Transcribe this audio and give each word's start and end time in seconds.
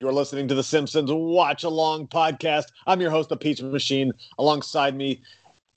You're 0.00 0.12
listening 0.12 0.48
to 0.48 0.54
the 0.54 0.62
Simpsons 0.62 1.10
Watch 1.12 1.64
Along 1.64 2.06
podcast. 2.06 2.66
I'm 2.86 3.02
your 3.02 3.10
host, 3.10 3.28
the 3.28 3.36
Peach 3.36 3.60
Machine. 3.60 4.12
Alongside 4.38 4.96
me, 4.96 5.20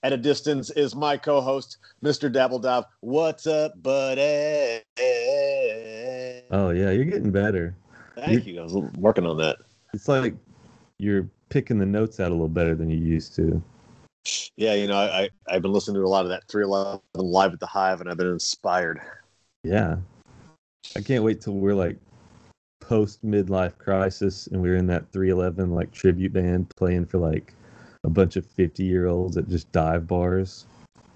at 0.04 0.14
a 0.14 0.18
distance, 0.18 0.70
is 0.70 0.96
my 0.96 1.18
co-host, 1.18 1.78
Mr. 2.02 2.32
Dabbledob. 2.32 2.86
What's 3.02 3.48
up, 3.48 3.74
buddy? 3.82 4.82
Oh 6.52 6.70
yeah, 6.70 6.92
you're 6.92 7.04
getting 7.04 7.32
better. 7.32 7.76
Thank 8.16 8.46
you. 8.46 8.62
I 8.62 8.64
was 8.64 8.76
working 8.98 9.26
on 9.26 9.38
that. 9.40 9.58
It's 9.94 10.08
like 10.08 10.36
you're 11.00 11.28
picking 11.50 11.78
the 11.78 11.86
notes 11.86 12.22
out 12.22 12.30
a 12.30 12.34
little 12.34 12.48
better 12.48 12.76
than 12.76 12.90
you 12.90 12.98
used 12.98 13.36
to. 13.36 13.62
Yeah, 14.56 14.76
you 14.76 14.88
know, 14.88 14.98
I, 14.98 15.24
I 15.24 15.30
I've 15.50 15.62
been 15.62 15.74
listening 15.74 15.96
to 16.02 16.08
a 16.08 16.08
lot 16.08 16.24
of 16.24 16.30
that 16.30 16.48
311 16.48 17.02
live 17.16 17.52
at 17.52 17.60
the 17.60 17.66
Hive, 17.66 18.00
and 18.00 18.10
I've 18.10 18.18
been 18.18 18.28
inspired. 18.28 19.02
Yeah, 19.64 19.98
I 20.96 21.02
can't 21.02 21.26
wait 21.26 21.42
till 21.42 21.54
we're 21.56 21.76
like 21.76 21.98
post 22.88 23.26
midlife 23.26 23.78
crisis 23.78 24.48
and 24.48 24.62
we're 24.62 24.78
in 24.78 24.88
that 24.88 25.12
311 25.12 25.76
like 25.76 25.92
tribute 25.92 26.32
band 26.32 26.74
playing 26.78 27.06
for 27.06 27.18
like 27.18 27.54
a 28.06 28.10
bunch 28.10 28.38
of 28.38 28.46
50 28.46 28.84
year 28.84 29.08
olds 29.08 29.36
at 29.36 29.50
just 29.50 29.70
dive 29.72 30.08
bars. 30.08 30.66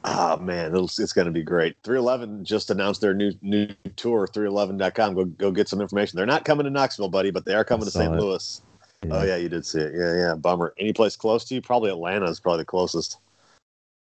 Oh 0.03 0.35
man, 0.37 0.71
it'll, 0.71 0.85
it's 0.85 1.13
going 1.13 1.27
to 1.27 1.31
be 1.31 1.43
great. 1.43 1.75
311 1.83 2.43
just 2.43 2.71
announced 2.71 3.01
their 3.01 3.13
new 3.13 3.31
new 3.41 3.67
tour. 3.95 4.27
311.com. 4.27 5.13
Go 5.13 5.25
go 5.25 5.51
get 5.51 5.69
some 5.69 5.79
information. 5.79 6.17
They're 6.17 6.25
not 6.25 6.43
coming 6.43 6.63
to 6.65 6.71
Knoxville, 6.71 7.09
buddy, 7.09 7.31
but 7.31 7.45
they 7.45 7.53
are 7.53 7.63
coming 7.63 7.85
to 7.85 7.91
St. 7.91 8.13
it. 8.13 8.19
Louis. 8.19 8.61
Yeah. 9.03 9.09
Oh 9.13 9.23
yeah, 9.23 9.35
you 9.37 9.47
did 9.47 9.65
see 9.65 9.79
it. 9.79 9.93
Yeah, 9.95 10.15
yeah. 10.15 10.35
Bummer. 10.35 10.73
Any 10.79 10.91
place 10.91 11.15
close 11.15 11.45
to 11.45 11.55
you? 11.55 11.61
Probably 11.61 11.91
Atlanta 11.91 12.25
is 12.25 12.39
probably 12.39 12.61
the 12.61 12.65
closest. 12.65 13.17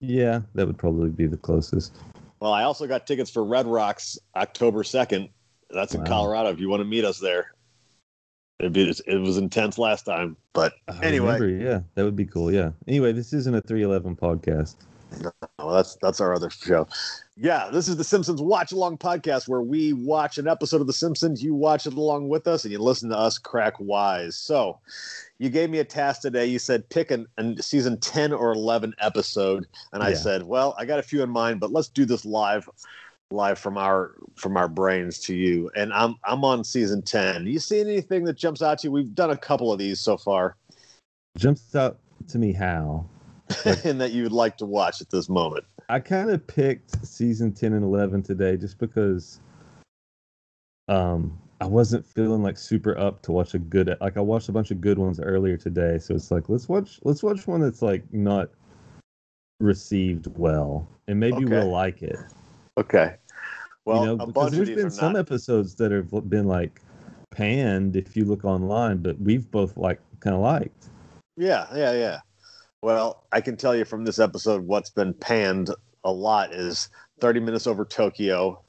Yeah, 0.01 0.41
that 0.55 0.67
would 0.67 0.79
probably 0.79 1.11
be 1.11 1.27
the 1.27 1.37
closest. 1.37 1.97
Well, 2.39 2.53
I 2.53 2.63
also 2.63 2.87
got 2.87 3.07
tickets 3.07 3.31
for 3.31 3.45
Red 3.45 3.67
Rocks 3.67 4.19
October 4.35 4.83
2nd. 4.83 5.29
That's 5.71 5.95
in 5.95 6.01
Wow. 6.01 6.07
Colorado. 6.07 6.51
If 6.51 6.61
you 6.61 6.69
want 6.69 6.81
to 6.81 6.87
meet 6.87 7.05
us 7.05 7.19
there, 7.19 7.53
it'd 8.61 8.73
be 8.73 8.95
it 9.07 9.21
was 9.21 9.39
intense 9.39 9.79
last 9.79 10.05
time, 10.05 10.37
but 10.53 10.75
I 10.89 11.05
anyway, 11.05 11.39
remember, 11.39 11.49
yeah, 11.49 11.81
that 11.95 12.05
would 12.05 12.17
be 12.17 12.27
cool. 12.27 12.53
Yeah. 12.53 12.71
Anyway, 12.87 13.13
this 13.13 13.33
isn't 13.33 13.55
a 13.55 13.61
311 13.61 14.17
podcast. 14.17 14.77
Oh, 15.59 15.75
that's 15.75 15.97
that's 15.97 16.21
our 16.21 16.35
other 16.35 16.51
show. 16.51 16.87
Yeah, 17.37 17.71
this 17.73 17.89
is 17.89 17.97
the 17.97 18.05
Simpsons 18.05 18.41
Watch 18.41 18.71
Along 18.71 18.99
podcast 18.99 19.49
where 19.49 19.63
we 19.63 19.93
watch 19.93 20.39
an 20.39 20.47
episode 20.47 20.81
of 20.81 20.87
The 20.87 20.93
Simpsons, 20.93 21.43
you 21.43 21.55
watch 21.55 21.87
it 21.87 21.95
along 21.95 22.29
with 22.29 22.47
us, 22.47 22.65
and 22.65 22.73
you 22.73 22.79
listen 22.79 23.09
to 23.09 23.19
us 23.19 23.39
crack 23.39 23.75
wise. 23.81 24.37
So, 24.37 24.79
you 25.39 25.49
gave 25.49 25.71
me 25.71 25.79
a 25.79 25.85
task 25.85 26.21
today. 26.21 26.47
You 26.47 26.59
said 26.59 26.89
pick 26.91 27.11
an, 27.11 27.27
an 27.39 27.61
season 27.61 27.99
ten 27.99 28.33
or 28.33 28.53
eleven 28.53 28.95
episode, 29.01 29.67
and 29.93 30.03
I 30.03 30.13
said, 30.13 30.43
well, 30.45 30.75
I 30.79 30.85
got 30.85 30.99
a 30.99 31.03
few 31.03 31.23
in 31.23 31.31
mind, 31.31 31.61
but 31.61 31.73
let's 31.73 31.89
do 31.89 32.05
this 32.05 32.25
live, 32.25 32.69
live 33.33 33.59
from 33.59 33.79
our 33.79 34.15
from 34.35 34.57
our 34.57 34.69
brains 34.69 35.19
to 35.21 35.35
you. 35.35 35.71
And 35.77 35.93
I'm 35.93 36.17
I'm 36.25 36.45
on 36.45 36.65
season 36.65 37.03
ten. 37.03 37.47
You 37.47 37.59
see 37.59 37.81
anything 37.81 38.25
that 38.25 38.37
jumps 38.37 38.63
out 38.63 38.79
to 38.81 38.89
you? 38.89 38.93
We've 38.93 39.15
done 39.15 39.31
a 39.31 39.37
couple 39.37 39.73
of 39.73 39.79
these 39.79 40.01
so 40.01 40.17
far, 40.17 40.57
Jumps 41.39 41.75
out 41.75 41.99
to 42.29 42.39
me 42.39 42.53
how 42.53 43.07
and 43.85 44.01
that 44.01 44.13
you 44.13 44.23
would 44.25 44.33
like 44.33 44.57
to 44.59 44.67
watch 44.67 45.01
at 45.01 45.11
this 45.11 45.29
moment. 45.29 45.65
I 45.89 45.99
kind 46.01 46.31
of 46.31 46.47
picked 46.47 47.05
season 47.07 47.53
10 47.53 47.73
and 47.73 47.85
11 47.85 48.23
today 48.23 48.57
just 48.57 48.79
because 48.79 49.41
um 50.89 51.39
I 51.61 51.67
wasn't 51.67 52.07
feeling 52.07 52.43
like 52.43 52.57
super 52.57 52.97
up 52.97 53.23
to 53.23 53.33
watch 53.33 53.55
a 53.55 53.59
good 53.59 53.95
like 54.01 54.17
I 54.17 54.21
watched 54.21 54.49
a 54.49 54.53
bunch 54.53 54.71
of 54.71 54.81
good 54.81 54.99
ones 54.99 55.21
earlier 55.21 55.57
today 55.57 55.99
so 55.99 56.15
it's 56.15 56.31
like 56.31 56.49
let's 56.49 56.69
watch 56.69 57.01
let's 57.03 57.23
watch 57.23 57.47
one 57.47 57.61
that's 57.61 57.83
like 57.83 58.03
not 58.13 58.51
received 59.61 60.27
well 60.39 60.89
and 61.09 61.19
maybe 61.21 61.45
Okay. 61.45 61.45
we'll 61.45 61.71
like 61.71 62.03
it. 62.03 62.19
Okay. 62.81 63.17
Well, 63.85 64.01
you 64.01 64.07
know 64.07 64.13
a 64.15 64.27
because 64.27 64.33
bunch 64.33 64.57
of 64.59 64.67
there's 64.67 64.79
been 64.83 64.91
some 64.91 65.13
not. 65.13 65.21
episodes 65.21 65.75
that 65.77 65.93
have 65.93 66.11
been 66.31 66.47
like 66.47 66.81
panned 67.31 67.95
if 67.97 68.17
you 68.17 68.25
look 68.25 68.45
online 68.45 68.99
but 68.99 69.19
we've 69.21 69.49
both 69.51 69.77
like 69.77 70.01
kind 70.21 70.35
of 70.35 70.43
liked. 70.43 70.89
Yeah, 71.37 71.67
yeah, 71.75 71.93
yeah. 71.93 72.21
Well, 72.83 73.25
I 73.33 73.41
can 73.41 73.57
tell 73.57 73.77
you 73.77 73.85
from 73.85 74.05
this 74.05 74.19
episode 74.19 74.67
what's 74.67 74.91
been 74.91 75.13
panned 75.15 75.71
a 76.05 76.11
lot 76.11 76.53
is 76.55 76.89
30 77.21 77.41
minutes 77.41 77.67
over 77.67 77.85
Tokyo, 77.85 78.63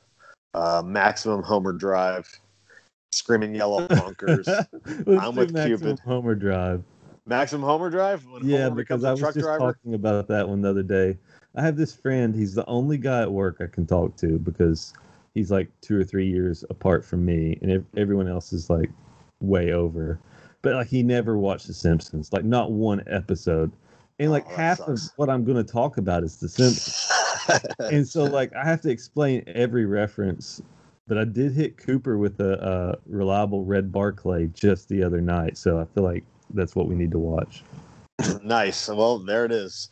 uh, 0.54 0.82
maximum 0.86 1.42
Homer 1.44 1.72
Drive, 1.74 2.28
Screaming 3.14 3.56
Yellow 3.56 3.88
Bunkers, 3.90 4.48
I'm 4.48 5.36
with 5.36 5.54
Maximum 5.54 5.80
Cupid. 5.80 6.00
Homer 6.00 6.36
Drive. 6.36 6.84
maximum 7.26 7.64
Homer 7.64 7.90
Drive. 7.90 8.26
Yeah, 8.44 8.64
Homer 8.66 8.76
because 8.76 9.04
I 9.06 9.12
was 9.12 9.22
just 9.22 9.40
driver. 9.40 9.60
talking 9.60 9.94
about 9.94 10.28
that 10.28 10.48
one 10.48 10.62
the 10.62 10.70
other 10.70 10.84
day. 10.84 11.18
I 11.56 11.62
have 11.62 11.76
this 11.78 11.94
friend. 11.96 12.34
He's 12.36 12.56
the 12.56 12.66
only 12.68 12.98
guy 12.98 13.22
at 13.22 13.32
work 13.32 13.58
I 13.60 13.68
can 13.68 13.86
talk 13.86 14.16
to 14.18 14.40
because 14.40 14.94
he's 15.34 15.52
like 15.52 15.70
two 15.82 16.00
or 16.00 16.04
three 16.04 16.28
years 16.28 16.64
apart 16.70 17.04
from 17.04 17.26
me, 17.26 17.58
and 17.62 17.86
everyone 17.98 18.28
else 18.28 18.54
is 18.54 18.70
like 18.70 18.90
way 19.42 19.72
over. 19.74 20.20
But 20.62 20.76
like 20.76 20.88
he 20.88 21.04
never 21.04 21.38
watched 21.38 21.68
The 21.68 21.74
Simpsons, 21.74 22.32
like 22.32 22.46
not 22.46 22.72
one 22.72 23.04
episode. 23.08 23.72
And 24.20 24.32
like 24.32 24.46
Oh, 24.48 24.56
half 24.56 24.78
sucks. 24.78 25.08
of 25.08 25.14
what 25.18 25.30
I'm 25.30 25.44
going 25.44 25.58
to 25.58 25.70
talk 25.72 25.98
about 25.98 26.24
is 26.24 26.38
The 26.38 26.48
Simpsons. 26.50 27.08
and 27.80 28.08
so 28.08 28.24
like 28.24 28.54
I 28.56 28.64
have 28.64 28.82
to 28.82 28.90
explain 28.90 29.44
every 29.48 29.86
reference. 29.86 30.62
But 31.08 31.18
I 31.18 31.26
did 31.26 31.52
hit 31.52 31.78
Cooper 31.78 32.18
with 32.18 32.40
a, 32.40 32.62
uh 32.62 32.96
reliable 33.08 33.66
Red 33.66 33.92
Barclay 33.92 34.48
just 34.54 34.88
the 34.88 35.04
other 35.04 35.20
night, 35.20 35.58
so 35.58 35.80
I 35.80 35.86
feel 35.86 36.04
like 36.04 36.24
that's 36.54 36.76
what 36.76 36.88
we 36.88 36.96
need 36.96 37.12
to 37.12 37.20
watch. 37.20 37.64
nice. 38.44 38.88
Well, 38.88 39.20
there 39.20 39.44
it 39.46 39.52
is. 39.52 39.90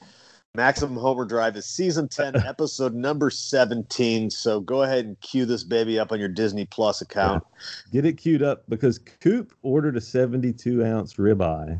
Maximum 0.56 0.98
Homer 0.98 1.26
Drive 1.26 1.56
is 1.56 1.66
season 1.66 2.08
10, 2.10 2.36
episode 2.46 2.94
number 2.94 3.30
17. 3.30 4.30
So 4.30 4.60
go 4.60 4.84
ahead 4.84 5.06
and 5.06 5.20
cue 5.22 5.46
this 5.46 5.64
baby 5.64 6.00
up 6.00 6.12
on 6.12 6.20
your 6.20 6.30
Disney 6.30 6.66
Plus 6.66 7.02
account. 7.02 7.44
Get 7.92 8.06
it 8.06 8.14
queued 8.14 8.44
up 8.44 8.64
because 8.70 9.00
Coop 9.00 9.54
ordered 9.62 9.98
a 9.98 10.02
72 10.02 10.84
ounce 10.84 11.16
ribeye, 11.16 11.80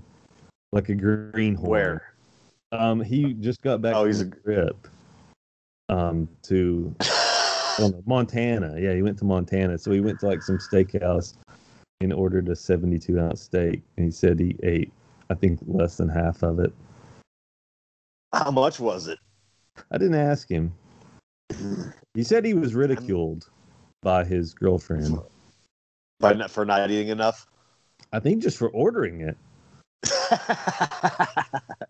like 0.72 0.90
a 0.90 0.96
greenhorn. 0.96 1.70
Where? 1.70 2.14
Um, 2.72 3.02
he 3.02 3.34
just 3.34 3.62
got 3.62 3.82
back 3.82 3.96
Oh, 3.96 4.06
he's 4.06 4.22
a 4.22 4.30
trip. 4.30 4.88
Um, 5.90 6.30
to 6.44 6.96
know, 7.80 8.04
Montana. 8.06 8.76
Yeah, 8.80 8.94
he 8.94 9.02
went 9.02 9.18
to 9.20 9.26
Montana, 9.26 9.78
so 9.78 9.92
he 9.92 10.02
went 10.02 10.20
to 10.20 10.28
like 10.28 10.42
some 10.42 10.58
steakhouse 10.58 11.36
and 12.02 12.14
ordered 12.14 12.48
a 12.50 12.56
72 12.56 13.20
ounce 13.20 13.42
steak, 13.42 13.82
and 13.98 14.06
he 14.06 14.12
said 14.12 14.40
he 14.40 14.56
ate, 14.64 14.92
I 15.30 15.34
think, 15.34 15.60
less 15.66 15.98
than 15.98 16.10
half 16.10 16.44
of 16.44 16.60
it. 16.60 16.74
How 18.34 18.52
much 18.52 18.80
was 18.80 19.08
it? 19.08 19.20
I 19.92 19.98
didn't 19.98 20.16
ask 20.16 20.50
him. 20.50 20.74
He 22.14 22.24
said 22.24 22.46
he 22.46 22.54
was 22.54 22.76
ridiculed 22.76 23.50
by 24.02 24.24
his 24.24 24.54
girlfriend. 24.54 25.20
By 26.20 26.34
not, 26.34 26.52
for 26.52 26.66
not 26.66 26.92
eating 26.92 27.08
enough? 27.08 27.48
I 28.14 28.20
think 28.20 28.44
just 28.44 28.58
for 28.58 28.70
ordering 28.70 29.22
it. 29.22 29.38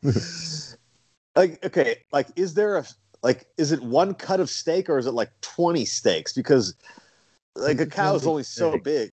like 1.35 1.63
okay 1.63 1.97
like 2.11 2.27
is 2.35 2.55
there 2.55 2.77
a 2.77 2.85
like 3.21 3.45
is 3.57 3.71
it 3.71 3.81
one 3.81 4.13
cut 4.15 4.39
of 4.39 4.49
steak 4.49 4.89
or 4.89 4.97
is 4.97 5.05
it 5.05 5.13
like 5.13 5.29
20 5.41 5.85
steaks 5.85 6.33
because 6.33 6.73
like 7.55 7.79
a 7.79 7.85
cow 7.85 8.15
is 8.15 8.23
only 8.23 8.31
only 8.31 8.43
so 8.43 8.79
big 8.79 9.11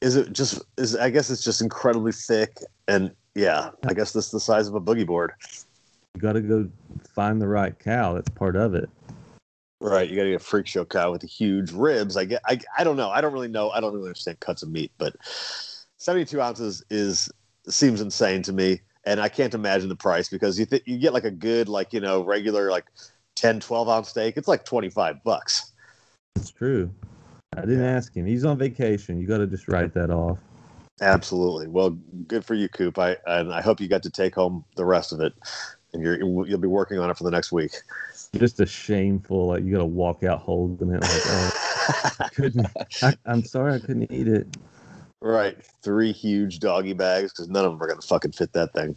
is 0.00 0.16
it 0.16 0.32
just 0.32 0.60
is 0.76 0.96
i 0.96 1.08
guess 1.08 1.30
it's 1.30 1.44
just 1.44 1.60
incredibly 1.62 2.10
thick 2.10 2.58
and 2.88 3.14
yeah 3.36 3.70
i 3.86 3.94
guess 3.94 4.12
this 4.12 4.26
is 4.26 4.32
the 4.32 4.40
size 4.40 4.66
of 4.66 4.74
a 4.74 4.80
boogie 4.80 5.06
board 5.06 5.32
You 6.14 6.20
got 6.20 6.34
to 6.34 6.40
go 6.42 6.68
find 7.14 7.40
the 7.40 7.48
right 7.48 7.78
cow. 7.78 8.14
That's 8.14 8.28
part 8.30 8.54
of 8.56 8.74
it. 8.74 8.88
right 9.80 10.08
you 10.08 10.14
gotta 10.16 10.30
get 10.30 10.36
a 10.40 10.44
freak 10.44 10.66
show 10.66 10.84
cow 10.84 11.10
with 11.10 11.22
the 11.22 11.26
huge 11.26 11.72
ribs 11.72 12.16
i 12.16 12.24
get 12.24 12.40
i, 12.46 12.58
I 12.78 12.84
don't 12.84 12.96
know 12.96 13.10
i 13.10 13.20
don't 13.20 13.32
really 13.32 13.48
know 13.48 13.70
i 13.70 13.80
don't 13.80 13.92
really 13.92 14.06
understand 14.08 14.38
cuts 14.40 14.62
of 14.62 14.70
meat 14.70 14.92
but 14.98 15.16
72 15.96 16.40
ounces 16.40 16.84
is 16.90 17.30
seems 17.68 18.00
insane 18.00 18.42
to 18.42 18.52
me 18.52 18.80
and 19.04 19.20
i 19.20 19.28
can't 19.28 19.54
imagine 19.54 19.88
the 19.88 19.96
price 19.96 20.28
because 20.28 20.58
you 20.58 20.66
th- 20.66 20.84
you 20.86 20.98
get 20.98 21.12
like 21.12 21.24
a 21.24 21.30
good 21.32 21.68
like 21.68 21.92
you 21.92 22.00
know 22.00 22.22
regular 22.22 22.70
like 22.70 22.84
10 23.34 23.58
12 23.58 23.88
ounce 23.88 24.08
steak 24.10 24.36
it's 24.36 24.48
like 24.48 24.64
25 24.64 25.24
bucks 25.24 25.72
It's 26.36 26.50
true. 26.50 26.90
I 27.56 27.62
didn't 27.62 27.84
ask 27.84 28.14
him. 28.16 28.24
He's 28.24 28.44
on 28.46 28.56
vacation. 28.56 29.18
You 29.20 29.26
got 29.26 29.38
to 29.38 29.46
just 29.46 29.68
write 29.68 29.92
that 29.94 30.10
off. 30.10 30.38
absolutely 31.00 31.66
well 31.66 31.90
good 32.28 32.44
for 32.44 32.54
you 32.54 32.68
coop 32.68 32.98
i 32.98 33.16
and 33.26 33.52
i 33.52 33.60
hope 33.60 33.80
you 33.80 33.88
got 33.88 34.02
to 34.04 34.10
take 34.10 34.34
home 34.34 34.64
the 34.76 34.84
rest 34.84 35.12
of 35.12 35.20
it 35.20 35.32
and 35.92 36.02
you're 36.02 36.20
you'll 36.46 36.58
be 36.58 36.68
working 36.68 36.98
on 36.98 37.10
it 37.10 37.16
for 37.16 37.24
the 37.24 37.30
next 37.30 37.52
week 37.52 37.72
Just 38.34 38.60
a 38.60 38.66
shameful, 38.66 39.48
like 39.48 39.64
you 39.64 39.72
got 39.72 39.78
to 39.78 39.84
walk 39.84 40.22
out 40.24 40.40
holding 40.40 40.90
it. 40.90 41.00
Like, 41.00 41.22
oh, 41.26 41.50
I 42.20 42.28
couldn't. 42.28 42.66
I, 43.02 43.14
I'm 43.26 43.44
sorry, 43.44 43.74
I 43.74 43.78
couldn't 43.78 44.10
eat 44.10 44.28
it. 44.28 44.46
right 45.20 45.56
three 45.82 46.12
huge 46.12 46.58
doggy 46.58 46.92
bags 46.92 47.32
because 47.32 47.48
none 47.48 47.64
of 47.64 47.72
them 47.72 47.82
are 47.82 47.88
gonna 47.88 48.00
fucking 48.00 48.32
fit 48.32 48.52
that 48.52 48.72
thing 48.72 48.96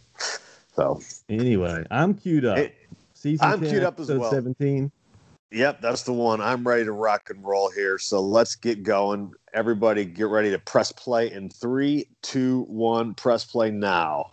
so 0.74 1.00
Anyway, 1.28 1.84
I'm 1.90 2.14
queued 2.14 2.44
up. 2.44 2.58
Hey, 2.58 2.72
Season 3.14 3.50
I'm 3.50 3.60
10, 3.60 3.68
queued 3.68 3.82
up 3.82 3.98
as 3.98 4.10
well. 4.10 4.30
17. 4.30 4.92
Yep, 5.52 5.80
that's 5.80 6.02
the 6.02 6.12
one. 6.12 6.40
I'm 6.40 6.66
ready 6.66 6.84
to 6.84 6.92
rock 6.92 7.30
and 7.30 7.42
roll 7.42 7.70
here. 7.70 7.98
So 7.98 8.20
let's 8.20 8.56
get 8.56 8.82
going. 8.82 9.32
Everybody 9.54 10.04
get 10.04 10.28
ready 10.28 10.50
to 10.50 10.58
press 10.58 10.92
play 10.92 11.32
in 11.32 11.48
three, 11.48 12.06
two, 12.22 12.64
one. 12.68 13.14
Press 13.14 13.44
play 13.44 13.70
now. 13.70 14.30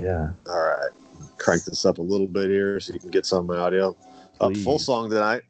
Yeah. 0.00 0.30
All 0.46 0.60
right. 0.60 0.90
Crank 1.38 1.64
this 1.64 1.84
up 1.84 1.98
a 1.98 2.02
little 2.02 2.26
bit 2.26 2.50
here 2.50 2.80
so 2.80 2.92
you 2.92 3.00
can 3.00 3.10
get 3.10 3.26
some 3.26 3.38
of 3.40 3.46
my 3.46 3.56
audio. 3.58 3.96
Up 4.40 4.56
full 4.58 4.78
song 4.78 5.08
tonight. 5.08 5.42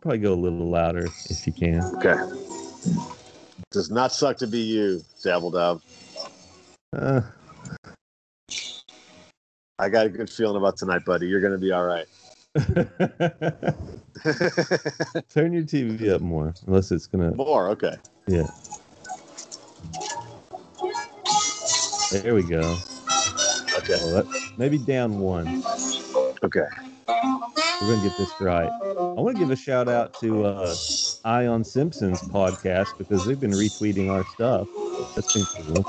probably 0.00 0.18
go 0.18 0.32
a 0.32 0.34
little 0.34 0.70
louder 0.70 1.06
if 1.28 1.46
you 1.46 1.52
can. 1.52 1.82
Okay. 1.96 2.16
Does 3.70 3.90
not 3.90 4.12
suck 4.12 4.36
to 4.38 4.46
be 4.46 4.58
you, 4.58 5.02
Dabbledab. 5.22 5.80
Uh, 6.96 7.20
I 9.78 9.88
got 9.88 10.06
a 10.06 10.08
good 10.08 10.28
feeling 10.28 10.56
about 10.56 10.76
tonight, 10.76 11.04
buddy. 11.04 11.28
You're 11.28 11.40
going 11.40 11.52
to 11.52 11.58
be 11.58 11.70
all 11.70 11.84
right. 11.84 12.06
turn 15.30 15.52
your 15.52 15.62
TV 15.62 16.12
up 16.12 16.20
more, 16.20 16.52
unless 16.66 16.90
it's 16.90 17.06
gonna. 17.06 17.32
More, 17.32 17.68
okay. 17.70 17.94
Yeah. 18.26 18.48
There 22.10 22.34
we 22.34 22.42
go. 22.42 22.60
Okay. 23.78 23.98
Oh, 24.02 24.12
that, 24.12 24.26
maybe 24.56 24.78
down 24.78 25.18
one. 25.18 25.62
Okay. 26.42 26.66
We're 27.06 27.94
gonna 27.94 28.02
get 28.02 28.16
this 28.18 28.34
right. 28.40 28.68
I 28.68 29.20
want 29.20 29.36
to 29.36 29.40
give 29.40 29.50
a 29.50 29.56
shout 29.56 29.88
out 29.88 30.14
to 30.20 30.44
uh, 30.44 30.74
Ion 31.24 31.62
Simpson's 31.64 32.20
podcast 32.22 32.98
because 32.98 33.24
they've 33.24 33.38
been 33.38 33.52
retweeting 33.52 34.10
our 34.10 34.24
stuff. 34.26 34.66
That's 35.14 35.32
been 35.32 35.46
cool. 35.74 35.84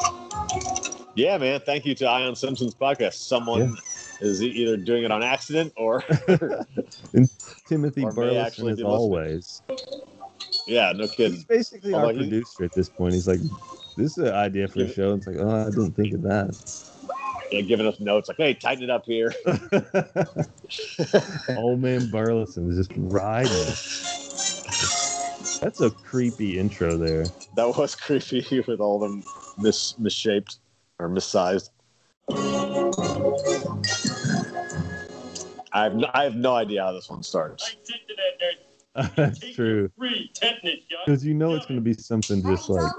Yeah, 1.16 1.38
man. 1.38 1.60
Thank 1.66 1.86
you 1.86 1.96
to 1.96 2.06
Ion 2.06 2.36
Simpson's 2.36 2.76
podcast. 2.76 3.16
Someone 3.16 3.76
is 4.22 4.42
e- 4.44 4.48
either 4.48 4.78
doing 4.78 5.04
it 5.04 5.12
on 5.12 5.24
accident 5.24 5.74
or, 5.76 6.04
Timothy 7.68 8.04
Or 8.04 8.14
Burleson, 8.14 8.38
actually 8.46 8.72
as 8.74 8.82
always. 8.84 9.62
yeah, 10.68 10.94
no 10.96 11.08
kidding. 11.08 11.34
He's 11.34 11.46
basically 11.46 11.94
our 11.94 12.12
he- 12.12 12.18
producer 12.18 12.64
at 12.64 12.74
this 12.74 12.90
point. 12.90 13.14
He's 13.14 13.28
like, 13.28 13.40
"This 14.02 14.18
is 14.18 14.26
an 14.26 14.34
idea 14.34 14.68
for 14.68 14.82
a 14.84 14.88
show." 14.88 15.14
It's 15.14 15.28
like, 15.28 15.38
"Oh, 15.40 15.68
I 15.68 15.70
didn't 15.70 15.94
think 15.94 16.14
of 16.14 16.22
that." 16.24 16.56
Yeah, 17.52 17.62
giving 17.62 17.86
us 17.86 18.00
notes 18.00 18.30
like, 18.30 18.38
hey, 18.38 18.54
tighten 18.54 18.86
it 18.86 18.90
up 18.90 19.06
here. 19.06 19.34
Old 21.58 21.82
man 21.82 22.10
Burleson 22.10 22.70
is 22.70 22.78
just 22.78 22.92
riding. 22.96 23.52
That's 25.62 25.82
a 25.82 25.92
creepy 25.92 26.58
intro 26.58 26.98
there. 26.98 27.26
That 27.56 27.78
was 27.78 27.94
creepy 27.94 28.62
with 28.68 28.80
all 28.80 29.00
them 29.00 29.24
mis 29.58 29.98
misshaped 30.00 30.60
or 30.98 31.10
missized. 31.10 31.70
I 35.74 35.84
have 35.84 35.96
no, 35.96 36.10
I 36.14 36.24
have 36.24 36.36
no 36.36 36.56
idea 36.56 36.84
how 36.84 36.94
this 36.94 37.10
one 37.10 37.24
starts. 37.24 37.76
I 38.96 39.02
take 39.02 39.12
to 39.12 39.12
that 39.12 39.12
nerd. 39.12 39.16
That's 39.16 39.40
Take 39.40 39.56
true. 39.56 39.90
Free 39.98 40.32
tetanus. 40.34 40.80
Because 41.06 41.26
you 41.26 41.34
know 41.34 41.56
it's 41.56 41.66
going 41.66 41.80
to 41.80 41.84
be 41.84 41.94
something 41.94 42.44
just 42.44 42.70
like 42.70 42.92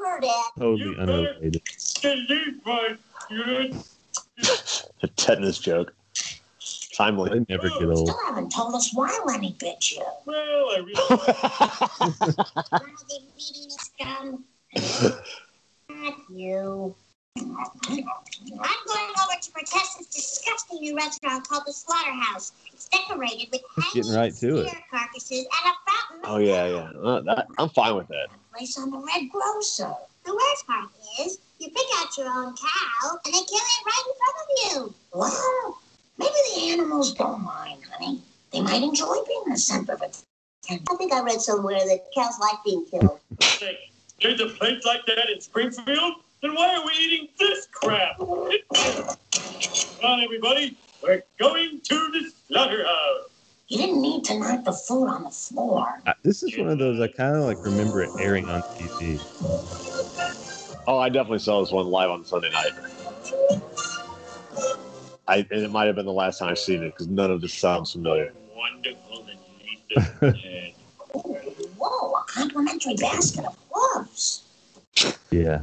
totally 0.58 0.96
unrelated. 0.98 1.62
Delete 2.00 2.66
my. 2.66 2.96
A 5.02 5.06
tetanus 5.16 5.58
joke. 5.58 5.94
Timely. 6.96 7.30
They 7.30 7.44
never 7.48 7.68
get 7.68 7.84
old. 7.84 8.08
Still 8.08 8.18
haven't 8.26 8.50
told 8.50 8.74
us 8.74 8.92
why 8.92 9.18
Lenny 9.24 9.56
bit 9.58 9.90
you. 9.90 10.04
Well, 10.26 10.70
I 10.70 10.76
really. 10.78 11.16
One 11.98 12.90
of 12.90 13.08
the 13.08 13.20
meeting 13.34 13.66
is 13.66 13.90
done. 13.98 14.44
Not 15.88 16.14
you. 16.30 16.94
I'm 17.36 17.46
going 18.86 19.10
over 19.24 19.40
to 19.40 19.52
protest 19.52 19.98
this 19.98 20.06
disgusting 20.08 20.80
new 20.80 20.96
restaurant 20.96 21.48
called 21.48 21.64
the 21.66 21.72
Slaughterhouse. 21.72 22.52
It's 22.72 22.88
decorated 22.88 23.48
with 23.52 23.62
getting 23.94 24.12
right 24.12 24.34
to 24.36 24.58
it. 24.58 24.74
carcasses 24.90 25.46
and 25.46 25.48
a 25.48 25.90
fountain. 25.90 26.30
oh 26.30 26.38
yeah, 26.38 26.66
yeah. 26.66 27.00
Uh, 27.00 27.20
that, 27.22 27.46
I'm 27.58 27.68
fine 27.70 27.96
with 27.96 28.08
that. 28.08 28.28
Place 28.54 28.78
on 28.78 28.90
the 28.90 28.98
Red 28.98 29.30
Grocer. 29.30 29.92
The 30.24 30.32
worst 30.32 30.66
part 30.66 30.88
is, 31.20 31.38
you 31.58 31.68
pick 31.70 31.86
out 31.96 32.16
your 32.16 32.28
own 32.28 32.54
cow 32.54 33.18
and 33.24 33.34
they 33.34 33.40
kill 33.40 33.58
it 33.58 33.86
right 33.86 34.04
in 34.06 34.14
front 34.18 34.36
of 34.42 34.48
you. 34.64 34.94
Well, 35.14 35.78
maybe 36.18 36.34
the 36.54 36.72
animals 36.72 37.14
don't 37.14 37.42
mind, 37.42 37.80
honey. 37.90 38.20
They 38.52 38.60
might 38.60 38.82
enjoy 38.82 39.16
being 39.26 39.44
the 39.48 39.56
center 39.56 39.94
of 39.94 40.02
it. 40.02 40.22
I 40.70 40.78
think 40.96 41.12
I 41.12 41.22
read 41.22 41.40
somewhere 41.40 41.78
that 41.78 42.04
cows 42.14 42.38
like 42.40 42.56
being 42.64 42.84
killed. 42.86 43.18
Hey, 43.40 43.90
There's 44.20 44.40
a 44.40 44.46
place 44.46 44.84
like 44.84 45.04
that 45.06 45.28
in 45.30 45.40
Springfield? 45.40 46.21
Then 46.42 46.54
why 46.56 46.74
are 46.74 46.84
we 46.84 46.92
eating 46.98 47.28
this 47.38 47.68
crap? 47.72 48.18
Come 48.18 48.28
on, 50.02 50.20
everybody. 50.24 50.76
We're 51.00 51.22
going 51.38 51.80
to 51.84 51.94
the 52.12 52.32
slaughterhouse. 52.48 53.28
You 53.68 53.78
didn't 53.78 54.02
need 54.02 54.24
to 54.24 54.38
knock 54.40 54.64
the 54.64 54.72
food 54.72 55.06
on 55.06 55.22
the 55.24 55.30
floor. 55.30 56.02
I- 56.04 56.14
This 56.24 56.42
is 56.42 56.58
one 56.58 56.68
of 56.68 56.78
those 56.78 57.00
I 57.00 57.06
kind 57.06 57.36
of 57.36 57.44
like 57.44 57.64
remember 57.64 58.02
it 58.02 58.10
airing 58.18 58.48
on 58.50 58.62
TV. 58.76 59.20
Oh, 60.88 60.98
I 60.98 61.08
definitely 61.08 61.38
saw 61.38 61.60
this 61.60 61.70
one 61.70 61.86
live 61.86 62.10
on 62.10 62.24
Sunday 62.24 62.50
night. 62.50 62.72
I 65.28 65.36
and 65.52 65.62
it 65.62 65.70
might 65.70 65.86
have 65.86 65.94
been 65.94 66.06
the 66.06 66.12
last 66.12 66.40
time 66.40 66.48
I've 66.48 66.58
seen 66.58 66.82
it 66.82 66.86
because 66.90 67.06
none 67.06 67.30
of 67.30 67.40
this 67.40 67.54
sounds 67.54 67.92
familiar. 67.92 68.32
Wonderful 68.56 69.24
that 69.24 69.36
Lisa. 70.20 70.74
Whoa, 71.78 72.14
a 72.14 72.24
complimentary 72.26 72.94
basket 72.96 73.44
of 73.44 73.56
gloves. 73.72 74.41
Yeah. 75.30 75.62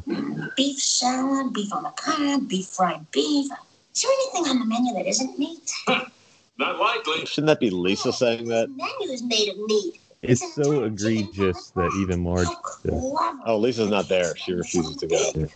Beef 0.55 0.79
salad, 0.79 1.53
beef 1.53 1.71
on 1.73 1.83
the 1.83 1.89
cob, 1.91 2.47
beef 2.49 2.67
fried 2.67 3.09
beef. 3.11 3.51
Is 3.95 4.01
there 4.01 4.11
anything 4.11 4.51
on 4.51 4.59
the 4.59 4.65
menu 4.65 4.93
that 4.93 5.07
isn't 5.07 5.37
meat? 5.37 5.71
Not 6.57 6.77
likely. 6.79 7.25
Shouldn't 7.25 7.47
that 7.47 7.59
be 7.59 7.69
Lisa 7.69 8.09
oh, 8.09 8.11
saying 8.11 8.47
that? 8.47 8.67
The 8.67 8.75
menu 8.75 9.13
is 9.13 9.23
made 9.23 9.49
of 9.49 9.57
meat. 9.59 10.01
It's 10.21 10.53
so 10.55 10.83
egregious 10.83 11.69
that 11.71 11.91
even 12.01 12.21
Marge. 12.21 12.47
How. 12.47 13.39
Oh, 13.45 13.57
Lisa's 13.57 13.89
not 13.89 14.09
there. 14.09 14.35
She 14.35 14.51
refuses 14.51 14.97
to 14.97 15.07
go. 15.07 15.47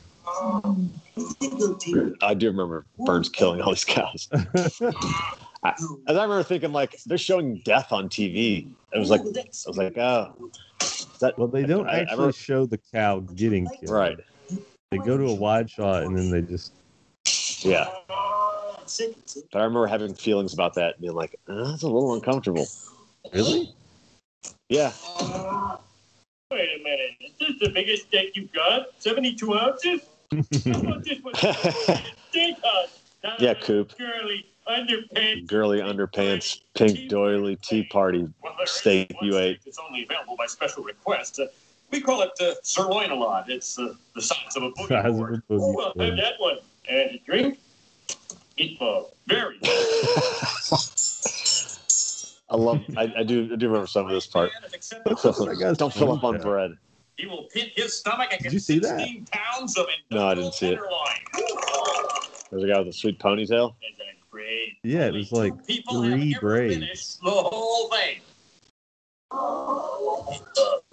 I 2.21 2.33
do 2.33 2.47
remember 2.47 2.85
Burns 2.99 3.27
killing 3.27 3.61
all 3.61 3.71
these 3.71 3.83
cows. 3.83 4.29
As 5.65 5.81
I 6.07 6.23
remember 6.23 6.43
thinking, 6.43 6.71
like 6.71 6.97
they're 7.05 7.17
showing 7.17 7.57
death 7.65 7.91
on 7.91 8.07
TV. 8.07 8.69
It 8.93 8.99
was 8.99 9.09
like 9.09 9.21
I 9.21 9.43
was 9.67 9.77
like, 9.77 9.97
oh, 9.97 10.33
is 10.81 11.02
that 11.23 11.37
well, 11.39 11.47
they 11.47 11.63
don't 11.63 11.87
I- 11.87 11.91
I 11.91 11.99
actually 12.01 12.15
remember- 12.17 12.33
show 12.33 12.65
the 12.65 12.77
cow 12.93 13.19
getting 13.19 13.65
killed. 13.67 13.89
right? 13.89 14.17
They 14.91 14.97
go 14.99 15.17
to 15.17 15.25
a 15.25 15.33
wide 15.33 15.69
shot 15.69 16.03
and 16.03 16.15
then 16.17 16.29
they 16.29 16.41
just. 16.41 16.73
Yeah. 17.65 17.87
But 18.09 19.55
I 19.55 19.63
remember 19.63 19.87
having 19.87 20.13
feelings 20.13 20.53
about 20.53 20.73
that, 20.75 20.99
being 21.01 21.13
like, 21.13 21.39
uh, 21.47 21.71
that's 21.71 21.83
a 21.83 21.87
little 21.87 22.13
uncomfortable. 22.13 22.67
Really? 23.33 23.73
Yeah. 24.69 24.91
Wait 26.51 26.69
a 26.79 26.83
minute. 26.83 27.11
Is 27.21 27.31
this 27.39 27.53
the 27.59 27.69
biggest 27.73 28.07
steak 28.07 28.35
you've 28.35 28.51
got? 28.51 28.87
72 28.99 29.53
ounces? 29.55 30.01
How 30.65 30.79
about 30.79 31.03
this 31.03 31.23
one? 31.23 31.33
Steakhouse. 32.33 32.99
Yeah, 33.39 33.53
Coop. 33.55 33.97
Girly 33.97 34.45
underpants. 34.67 35.47
Girly 35.47 35.79
underpants, 35.79 36.61
pink 36.73 37.09
doily, 37.09 37.55
tea 37.57 37.83
party. 37.85 38.27
Well, 38.43 38.53
steak 38.65 39.13
you 39.21 39.37
ate. 39.37 39.59
It's 39.65 39.77
only 39.79 40.03
available 40.03 40.35
by 40.37 40.47
special 40.47 40.83
request. 40.83 41.39
Uh, 41.39 41.47
we 41.91 42.01
call 42.01 42.21
it 42.21 42.31
uh, 42.41 42.53
sirloin 42.63 43.11
a 43.11 43.15
lot. 43.15 43.49
It's 43.49 43.77
uh, 43.77 43.93
the 44.15 44.21
size 44.21 44.55
of 44.55 44.63
a 44.63 44.71
boogie 44.71 44.87
Size 44.89 45.05
a 45.05 45.11
board. 45.11 45.43
boogie 45.49 45.61
Oh, 45.77 45.93
I'll 45.97 46.05
have 46.05 46.17
that 46.17 46.33
one. 46.39 46.57
And 46.89 47.11
a 47.11 47.21
drink? 47.25 47.59
Meatball. 48.57 49.09
Very 49.27 49.57
I 52.49 52.55
love. 52.55 52.81
I, 52.97 53.11
I 53.17 53.23
do. 53.23 53.49
I 53.51 53.55
do 53.55 53.67
remember 53.67 53.87
some 53.87 54.05
of 54.05 54.11
this 54.11 54.27
part. 54.27 54.51
Don't 55.05 55.93
fill 55.93 56.11
up 56.11 56.23
on 56.23 56.39
bread. 56.39 56.77
He 57.17 57.25
will 57.25 57.43
pit 57.53 57.71
his 57.75 57.97
stomach 57.97 58.29
Did 58.31 58.39
against 58.41 58.53
you 58.53 58.59
see 58.59 58.79
that? 58.79 59.07
pounds 59.31 59.77
of 59.77 59.87
No, 60.11 60.27
I 60.27 60.35
didn't 60.35 60.53
see 60.53 60.71
it. 60.73 60.79
There's 62.51 62.63
a 62.63 62.67
guy 62.67 62.79
with 62.79 62.89
a 62.89 62.93
sweet 62.93 63.17
ponytail. 63.19 63.73
Isn't 64.33 64.45
it 64.45 64.45
great? 64.45 64.77
Yeah, 64.83 65.07
it 65.07 65.13
was 65.13 65.31
like 65.31 65.65
people 65.65 66.01
three 66.01 66.33
haven't 66.33 66.41
braids. 66.41 66.73
finished 66.75 67.21
The 67.21 67.29
whole 67.29 67.89
thing. 67.89 68.19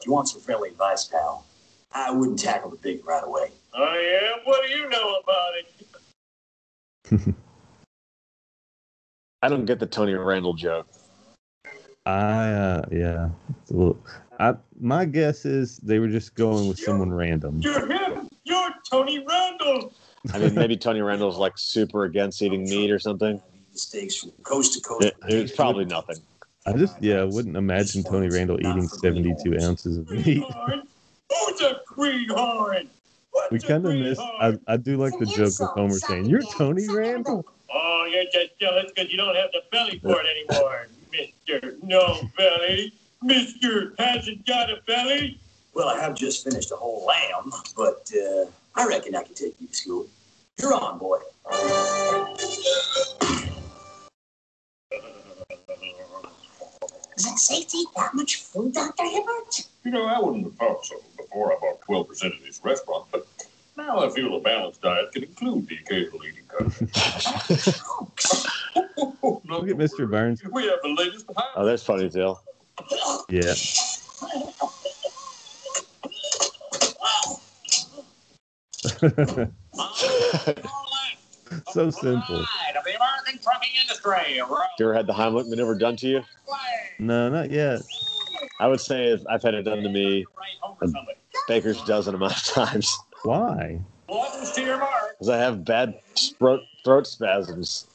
You 0.04 0.12
want 0.12 0.28
some 0.28 0.40
friendly 0.40 0.70
advice, 0.70 1.04
pal, 1.04 1.44
I 1.92 2.10
wouldn't 2.10 2.38
tackle 2.38 2.70
the 2.70 2.76
big 2.76 3.04
right 3.06 3.22
away. 3.22 3.50
Oh, 3.74 3.94
yeah? 3.94 4.42
What 4.44 4.66
do 4.66 4.72
you 4.72 4.88
know 4.88 5.20
about 5.22 5.52
it? 7.18 7.34
I 9.42 9.48
don't 9.48 9.64
get 9.64 9.78
the 9.78 9.86
Tony 9.86 10.14
Randall 10.14 10.54
joke. 10.54 10.86
I 12.06 12.50
uh 12.52 12.82
yeah. 12.90 13.28
Little, 13.68 14.02
I 14.38 14.54
my 14.80 15.04
guess 15.04 15.44
is 15.44 15.78
they 15.78 15.98
were 15.98 16.08
just 16.08 16.34
going 16.34 16.66
with 16.66 16.78
someone 16.78 17.12
random. 17.12 17.60
You're 17.60 17.92
him. 17.92 18.28
You're 18.44 18.70
Tony 18.90 19.22
Randall. 19.26 19.92
I 20.32 20.38
mean, 20.38 20.54
maybe 20.54 20.76
Tony 20.78 21.00
Randall's 21.00 21.38
like 21.38 21.56
super 21.56 22.04
against 22.04 22.42
eating 22.42 22.64
meat 22.64 22.90
or 22.90 22.98
something. 22.98 23.40
Steaks 23.72 24.16
from 24.16 24.30
coast 24.42 24.74
to 24.74 24.80
coast. 24.80 25.04
It, 25.04 25.16
it's 25.28 25.54
probably 25.54 25.84
nothing. 25.84 26.16
I 26.66 26.72
just 26.74 27.00
yeah, 27.02 27.20
I 27.20 27.24
wouldn't 27.24 27.56
imagine 27.56 28.02
Tony 28.02 28.28
Randall 28.28 28.58
eating 28.60 28.86
seventy 28.88 29.34
two 29.42 29.56
ounces 29.62 29.98
of 29.98 30.10
meat. 30.10 30.24
Greenhorn? 30.24 30.82
Who's 31.30 31.60
a 31.62 31.80
greenhorn? 31.86 32.88
What's 33.30 33.52
We 33.52 33.58
kind 33.60 33.86
of 33.86 33.94
miss. 33.94 34.18
I. 34.18 34.58
I 34.66 34.76
do 34.76 34.96
like 34.96 35.18
the 35.18 35.26
joke 35.26 35.54
of 35.60 35.68
Homer 35.74 35.98
saying, 35.98 36.26
"You're 36.26 36.42
Tony 36.42 36.86
Randall." 36.88 37.46
Oh, 37.72 38.08
you're 38.10 38.24
just 38.24 38.58
jealous 38.60 38.90
because 38.94 39.10
you 39.10 39.16
don't 39.16 39.36
have 39.36 39.50
the 39.52 39.62
belly 39.70 40.00
for 40.00 40.20
it 40.20 40.26
anymore, 40.50 40.88
Mister 41.12 41.76
No 41.82 42.20
Belly. 42.36 42.92
Mister 43.22 43.94
hasn't 43.98 44.46
got 44.46 44.70
a 44.70 44.80
belly. 44.86 45.38
Well, 45.72 45.88
I 45.88 46.00
have 46.00 46.16
just 46.16 46.42
finished 46.44 46.72
a 46.72 46.76
whole 46.76 47.06
lamb, 47.06 47.52
but 47.76 48.10
uh, 48.12 48.46
I 48.74 48.86
reckon 48.86 49.14
I 49.14 49.22
can 49.22 49.34
take 49.34 49.60
you 49.60 49.66
to 49.66 49.74
school. 49.74 50.06
You're 50.60 50.74
on, 50.74 50.98
boy. 50.98 51.18
Is 57.16 57.26
it 57.26 57.38
safe 57.38 57.68
to 57.68 57.76
eat 57.76 57.88
that 57.96 58.14
much 58.14 58.36
food, 58.36 58.72
Dr. 58.72 59.04
Hibbert? 59.04 59.66
You 59.84 59.90
know, 59.90 60.06
I 60.06 60.18
wouldn't 60.18 60.44
have 60.44 60.54
thought 60.54 60.84
so 60.84 60.96
before 61.16 61.52
I 61.52 61.56
bought 61.60 61.80
12% 61.82 62.10
of 62.10 62.44
this 62.44 62.60
restaurant, 62.64 63.06
but 63.10 63.26
now 63.76 63.98
I 63.98 64.10
feel 64.10 64.36
a 64.36 64.40
balanced 64.40 64.82
diet 64.82 65.12
can 65.12 65.24
include 65.24 65.68
the 65.68 65.76
occasional 65.76 66.20
eating 66.24 66.44
cut. 66.48 66.70
Jokes. 67.74 68.46
Look 68.76 69.68
at 69.68 69.76
Mr. 69.76 70.10
Burns. 70.10 70.42
We 70.44 70.64
have 70.64 70.78
the 70.82 70.94
latest 70.96 71.26
Oh, 71.56 71.64
that's 71.64 71.82
funny, 71.82 72.08
Dale. 72.08 72.40
Yeah. 73.28 73.54
So 79.00 79.50
simple. 81.90 82.40
of 82.40 82.84
the 82.84 82.94
American 82.96 83.38
trucking 83.42 83.70
industry. 83.80 84.34
You 84.36 84.44
ever 84.80 84.94
had 84.94 85.06
the 85.06 85.12
Heimlich 85.14 85.48
maneuver 85.48 85.74
done 85.74 85.96
to 85.96 86.06
you? 86.06 86.22
No, 86.98 87.28
not 87.30 87.50
yet. 87.50 87.80
I 88.60 88.66
would 88.66 88.80
say 88.80 89.06
if 89.08 89.22
I've 89.28 89.42
had 89.42 89.54
it 89.54 89.62
done 89.62 89.82
to 89.82 89.88
me 89.88 90.26
a 90.82 90.88
baker's 91.48 91.82
dozen 91.84 92.14
amount 92.14 92.36
of 92.36 92.42
times 92.44 92.94
Why? 93.22 93.80
Buttons 94.06 94.52
to 94.52 94.60
your 94.62 94.76
mark. 94.78 95.16
because 95.18 95.30
I 95.30 95.38
have 95.38 95.64
bad 95.64 95.98
throat, 96.38 96.60
throat 96.84 97.06
spasms. 97.06 97.86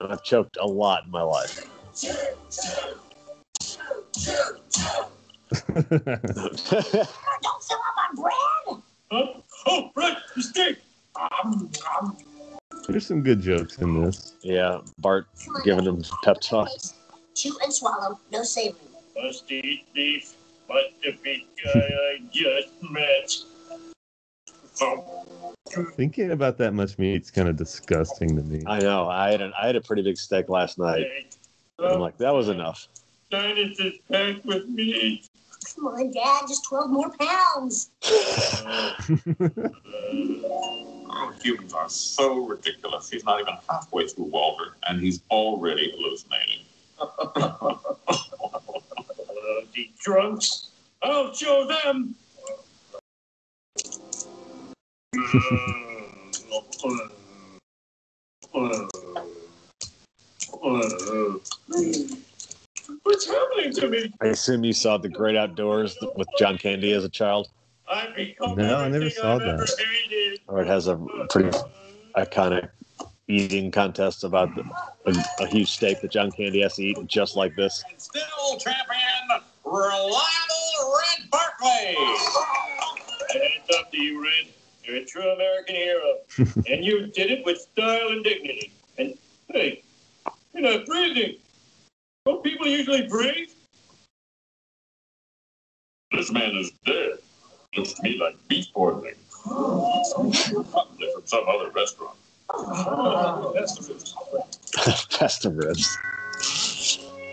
And 0.00 0.12
I've 0.12 0.22
choked 0.22 0.58
a 0.60 0.66
lot 0.66 1.04
in 1.04 1.10
my 1.10 1.22
life. 1.22 1.64
Don't 5.74 5.90
fill 7.64 7.78
up 7.78 7.98
on 7.98 8.16
bread. 8.16 8.34
Huh? 9.64 9.70
Oh, 9.82 9.90
Brett, 9.94 10.16
you 10.36 10.42
stink. 10.42 10.78
Um, 11.20 11.70
um, 12.00 12.16
There's 12.88 13.06
some 13.06 13.22
good 13.22 13.40
jokes 13.42 13.78
in 13.78 14.02
this. 14.02 14.34
yeah, 14.42 14.80
Bart 14.98 15.26
on, 15.48 15.62
giving 15.64 15.84
Dad. 15.84 15.94
him 15.94 16.04
pep 16.22 16.40
talk. 16.40 16.68
Chew 17.34 17.56
and 17.62 17.72
swallow. 17.72 18.18
No 18.32 18.42
savory. 18.42 18.78
Must 19.22 19.50
eat 19.50 19.86
beef, 19.92 20.34
but 20.66 20.92
the 21.02 21.16
big 21.22 21.42
guy 21.62 21.80
I 21.80 22.20
just 22.32 22.68
met. 22.90 23.34
Thinking 25.96 26.30
about 26.32 26.56
that 26.58 26.72
much 26.72 26.98
meat's 26.98 27.30
kind 27.30 27.48
of 27.48 27.56
disgusting 27.56 28.34
to 28.36 28.42
me. 28.42 28.62
I 28.66 28.78
know. 28.78 29.08
I 29.08 29.30
had 29.30 29.40
an, 29.42 29.52
I 29.60 29.66
had 29.66 29.76
a 29.76 29.80
pretty 29.80 30.02
big 30.02 30.16
steak 30.16 30.48
last 30.48 30.78
night. 30.78 31.02
hey. 31.06 31.26
I'm 31.78 32.00
like, 32.00 32.16
that 32.18 32.30
was 32.30 32.48
enough. 32.48 32.88
Sinus 33.30 33.78
is 33.78 33.94
packed 34.10 34.44
with 34.44 34.68
meat. 34.68 35.28
Come 35.74 35.86
on, 35.86 36.10
Dad. 36.10 36.42
Just 36.48 36.64
12 36.64 36.90
more 36.90 37.10
pounds. 37.18 37.90
Oh, 41.12 41.32
humans 41.42 41.72
are 41.72 41.88
so 41.88 42.46
ridiculous. 42.46 43.10
He's 43.10 43.24
not 43.24 43.40
even 43.40 43.54
halfway 43.68 44.06
through 44.06 44.26
Walter, 44.26 44.76
and 44.88 45.00
he's 45.00 45.20
already 45.30 45.90
hallucinating. 45.90 46.64
uh, 47.00 47.76
the 49.74 49.90
drunks, 49.98 50.70
I'll 51.02 51.32
show 51.34 51.66
them. 51.66 52.14
What's 63.02 63.26
happening 63.26 63.72
to 63.74 63.88
me? 63.88 64.12
I 64.20 64.26
assume 64.26 64.64
you 64.64 64.72
saw 64.72 64.98
The 64.98 65.08
Great 65.08 65.36
Outdoors 65.36 65.96
with 66.16 66.28
John 66.38 66.58
Candy 66.58 66.92
as 66.92 67.04
a 67.04 67.08
child, 67.08 67.48
I've 67.90 68.16
No, 68.56 68.76
I 68.76 68.88
never 68.88 69.10
saw 69.10 69.34
I've 69.34 69.40
that. 69.40 70.36
or 70.46 70.62
it 70.62 70.68
has 70.68 70.86
a 70.86 70.96
pretty 71.28 71.56
iconic 72.16 72.68
eating 73.26 73.70
contest 73.70 74.24
about 74.24 74.54
the, 74.54 74.64
a, 75.06 75.44
a 75.44 75.46
huge 75.48 75.70
steak 75.70 76.00
that 76.00 76.10
John 76.12 76.30
Candy 76.30 76.62
has 76.62 76.76
to 76.76 76.84
eat 76.84 76.98
just 77.06 77.36
like 77.36 77.54
this. 77.56 77.82
And 77.90 78.00
still 78.00 78.58
champion, 78.58 79.42
reliable 79.64 80.18
Red 80.82 81.30
Barclay. 81.30 81.94
Hands 83.32 83.78
up 83.78 83.90
to 83.90 83.96
you, 83.96 84.22
Red. 84.22 84.52
You're 84.84 84.96
a 84.96 85.04
true 85.04 85.28
American 85.30 85.74
hero. 85.74 86.18
and 86.68 86.84
you 86.84 87.08
did 87.08 87.30
it 87.30 87.44
with 87.44 87.58
style 87.58 88.08
and 88.08 88.24
dignity. 88.24 88.72
And 88.98 89.14
hey, 89.48 89.82
you're 90.54 90.62
not 90.62 90.86
breathing. 90.86 91.36
Don't 92.30 92.44
people 92.44 92.68
usually 92.68 93.08
breathe? 93.08 93.50
This 96.12 96.30
man 96.30 96.54
is 96.54 96.70
dead. 96.86 97.18
Looks 97.76 97.94
to 97.94 98.02
me 98.04 98.18
like 98.18 98.36
beef 98.46 98.72
poisoning. 98.72 99.16
Probably 99.42 101.08
from 101.12 101.22
some 101.24 101.42
other 101.48 101.70
restaurant. 101.70 102.16
That's 103.52 103.74
the 103.74 103.82
ribs. 103.88 104.14
Festive 105.10 105.56
ribs. 105.56 105.98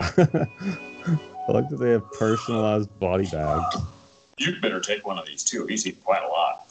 I 0.00 1.52
like 1.52 1.68
that 1.68 1.78
they 1.78 1.90
have 1.90 2.12
personalized 2.14 2.90
body 2.98 3.28
bags. 3.30 3.76
You'd 4.38 4.60
better 4.60 4.80
take 4.80 5.06
one 5.06 5.16
of 5.16 5.26
these 5.26 5.44
too. 5.44 5.64
He's 5.66 5.86
eaten 5.86 6.02
quite 6.02 6.24
a 6.24 6.28
lot. 6.28 6.68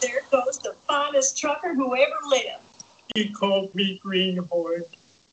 There 0.00 0.22
goes 0.32 0.58
the 0.58 0.74
finest 0.88 1.38
trucker 1.38 1.72
who 1.72 1.94
ever 1.94 2.16
lived. 2.26 2.84
He 3.14 3.28
called 3.30 3.72
me 3.76 4.00
Greenhorn. 4.02 4.82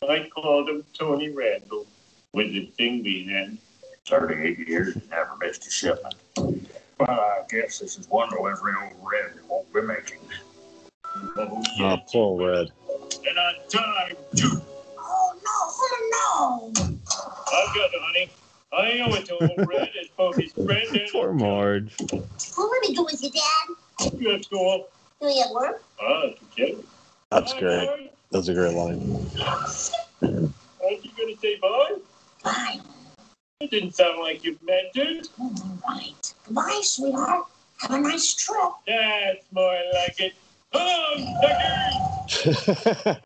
I 0.09 0.29
called 0.29 0.69
him 0.69 0.83
Tony 0.93 1.29
Randall. 1.29 1.85
With 2.33 2.51
the 2.51 2.65
thing 2.77 3.03
we 3.03 3.25
had. 3.25 3.57
38 4.05 4.67
years 4.67 4.95
and 4.95 5.09
never 5.09 5.35
missed 5.37 5.65
a 5.65 5.71
shipment. 5.71 6.15
Well, 6.35 7.09
I 7.09 7.41
guess 7.49 7.79
this 7.79 7.97
is 7.97 8.07
one 8.09 8.29
delivery 8.29 8.73
old 8.83 8.93
Red 9.01 9.31
won't 9.47 9.71
be 9.73 9.81
making. 9.81 10.19
Oh, 11.37 11.63
Oh, 11.79 11.97
poor 12.11 12.49
Red. 12.49 12.67
And 13.27 13.37
on 13.37 13.53
time, 13.69 14.15
too. 14.35 14.61
Oh, 14.97 15.39
no. 15.45 15.51
Oh, 15.55 16.71
no. 16.75 16.89
I've 16.89 17.75
got 17.75 17.93
it, 17.93 18.01
honey. 18.01 18.29
I 18.73 18.99
owe 19.07 19.13
it 19.15 19.25
to 19.27 19.35
old 19.35 19.67
Red 19.67 19.89
as 20.01 20.07
both 20.17 20.35
his 20.37 20.51
friend 20.51 20.87
and 20.95 21.09
Poor 21.11 21.31
Marge. 21.31 21.95
Well, 22.11 22.69
let 22.69 22.89
me 22.89 22.95
go 22.95 23.03
with 23.03 23.21
you, 23.23 23.29
Dad. 23.31 24.11
You 24.19 24.31
have 24.31 24.41
to 24.41 24.49
go 24.49 24.75
up. 24.75 24.91
Do 25.21 25.27
you 25.27 25.43
at 25.43 25.53
work? 25.53 25.83
Ah, 26.01 26.23
okay. 26.51 26.75
That's 27.31 27.53
Bye, 27.53 27.59
great. 27.59 27.85
Marge. 27.85 28.09
That's 28.33 28.47
a 28.47 28.53
great 28.55 28.73
line. 28.73 28.97
Aren't 30.23 31.05
you 31.05 31.11
going 31.15 31.35
to 31.35 31.37
say 31.39 31.59
bye? 31.61 31.97
Bye. 32.43 32.79
It 33.59 33.69
didn't 33.69 33.93
sound 33.93 34.19
like 34.21 34.43
you 34.43 34.57
meant 34.63 34.87
it. 34.95 35.27
Oh, 35.39 35.53
All 35.63 35.79
right. 35.87 36.33
Goodbye, 36.47 36.79
sweetheart. 36.81 37.45
Have 37.77 37.91
a 37.91 37.99
nice 37.99 38.33
trip. 38.33 38.71
That's 38.87 39.45
more 39.51 39.77
like 39.93 40.19
it. 40.19 40.33
Oh, 40.73 41.13
suckers! 41.43 43.19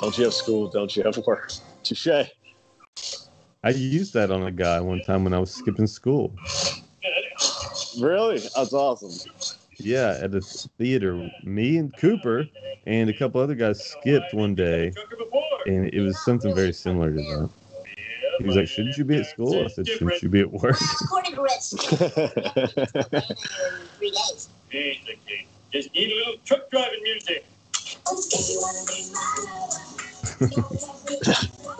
don't 0.00 0.16
you 0.16 0.24
have 0.24 0.32
school? 0.32 0.70
Don't 0.70 0.96
you 0.96 1.02
have 1.02 1.18
work? 1.26 1.52
Touche. 1.82 2.08
I 3.62 3.68
used 3.68 4.14
that 4.14 4.30
on 4.30 4.44
a 4.44 4.50
guy 4.50 4.80
one 4.80 5.02
time 5.02 5.24
when 5.24 5.34
I 5.34 5.38
was 5.38 5.52
skipping 5.52 5.86
school. 5.86 6.32
Really? 7.98 8.38
That's 8.54 8.72
awesome. 8.72 9.12
Yeah, 9.78 10.18
at 10.20 10.32
the 10.32 10.40
theater. 10.78 11.30
Me 11.42 11.78
and 11.78 11.96
Cooper 11.96 12.46
and 12.86 13.08
a 13.10 13.12
couple 13.12 13.40
other 13.40 13.54
guys 13.54 13.82
skipped 13.82 14.34
one 14.34 14.54
day, 14.54 14.92
and 15.66 15.86
it 15.86 16.00
was 16.00 16.22
something 16.24 16.54
very 16.54 16.72
similar 16.72 17.10
to 17.10 17.16
that. 17.16 17.50
He 18.38 18.44
was 18.46 18.56
like, 18.56 18.68
"Shouldn't 18.68 18.96
you 18.96 19.04
be 19.04 19.16
at 19.16 19.26
school?" 19.26 19.64
I 19.64 19.68
said, 19.68 19.86
"Shouldn't 19.86 20.22
you 20.22 20.28
be 20.28 20.40
at 20.40 20.50
work?" 20.50 20.76
According 21.02 21.34
to 21.34 21.42
Red 21.42 21.62
State, 21.62 21.92
in 21.92 22.08
three 23.98 24.10
days. 24.10 24.48
He's 24.70 24.96
the 25.06 25.16
king. 25.26 25.46
Just 25.72 25.94
need 25.94 26.12
a 26.12 26.14
little 26.16 26.36
truck 26.44 26.70
driving 26.70 27.02
music. 27.02 27.44
Okay, 28.10 28.42
you 28.52 28.60
want 28.60 28.88
to 28.88 28.94
be 28.94 29.12
my 29.12 29.40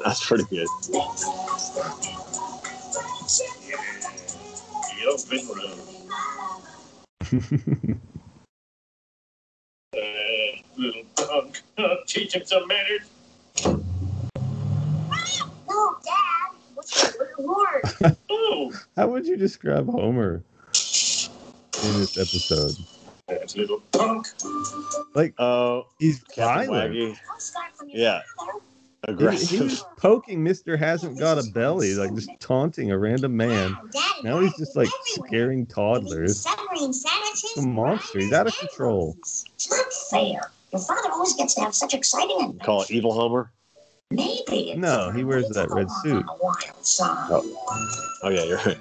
That's 0.05 0.27
pretty 0.27 0.45
good. 0.45 0.67
The 4.91 5.07
open 5.09 5.49
road. 5.49 6.00
Uh, 9.95 9.99
little 10.77 11.03
punk. 11.17 11.63
Teach 12.07 12.35
him 12.35 12.45
some 12.45 12.67
manners. 12.69 13.03
No, 15.69 15.97
Dad. 16.05 16.57
What's 16.75 17.13
the 17.13 17.35
word? 17.39 18.17
Oh, 18.29 18.73
How 18.97 19.07
would 19.09 19.27
you 19.27 19.37
describe 19.37 19.87
Homer 19.89 20.43
in 20.75 22.01
this 22.01 22.19
episode? 22.19 22.77
little 23.57 23.81
punk. 23.93 24.27
Like 25.15 25.35
Oh, 25.39 25.87
he's 25.99 26.23
Captain 26.25 26.67
violent. 26.69 26.95
Waggy. 26.95 27.17
I'll 27.33 27.39
start 27.41 27.77
from 27.77 27.89
your 27.91 27.99
Yeah. 28.01 28.21
Father. 29.07 29.31
He, 29.31 29.37
he 29.37 29.57
Aggressive. 29.57 29.61
was 29.61 29.85
poking 29.97 30.43
Mister 30.43 30.77
hasn't 30.77 31.19
got 31.19 31.39
a 31.39 31.43
belly, 31.51 31.95
like 31.95 32.15
just 32.15 32.31
taunting 32.41 32.91
a 32.91 32.99
random 32.99 33.37
man. 33.37 33.77
Now 34.23 34.41
he's 34.41 34.57
just 34.57 34.77
like 34.77 34.89
scaring 35.05 35.67
toddlers. 35.67 36.41
Severing 36.43 36.93
A 37.59 37.63
monster. 37.63 38.19
He's 38.21 38.33
out 38.33 38.47
of 38.47 38.57
control. 38.59 39.17
It's 39.19 39.71
not 39.71 39.93
fair. 40.11 40.51
Your 40.73 40.81
father 40.83 41.09
always 41.13 41.35
gets 41.35 41.55
to 41.55 41.63
have 41.63 41.75
such 41.75 41.95
exciting 41.95 42.37
adventures. 42.41 42.65
Call 42.67 42.83
it 42.83 42.91
Evil 42.91 43.13
Homer. 43.13 43.51
Maybe. 44.13 44.71
it's 44.73 44.79
No, 44.79 45.11
he 45.11 45.25
wears 45.25 45.49
that 45.51 45.71
red 45.71 45.89
suit. 46.03 46.25
on 46.25 46.29
a 46.29 46.43
wild 46.43 46.85
side. 46.87 47.29
Oh. 47.31 48.19
oh 48.25 48.29
yeah, 48.29 48.45
you're 48.45 48.57
right. 48.59 48.79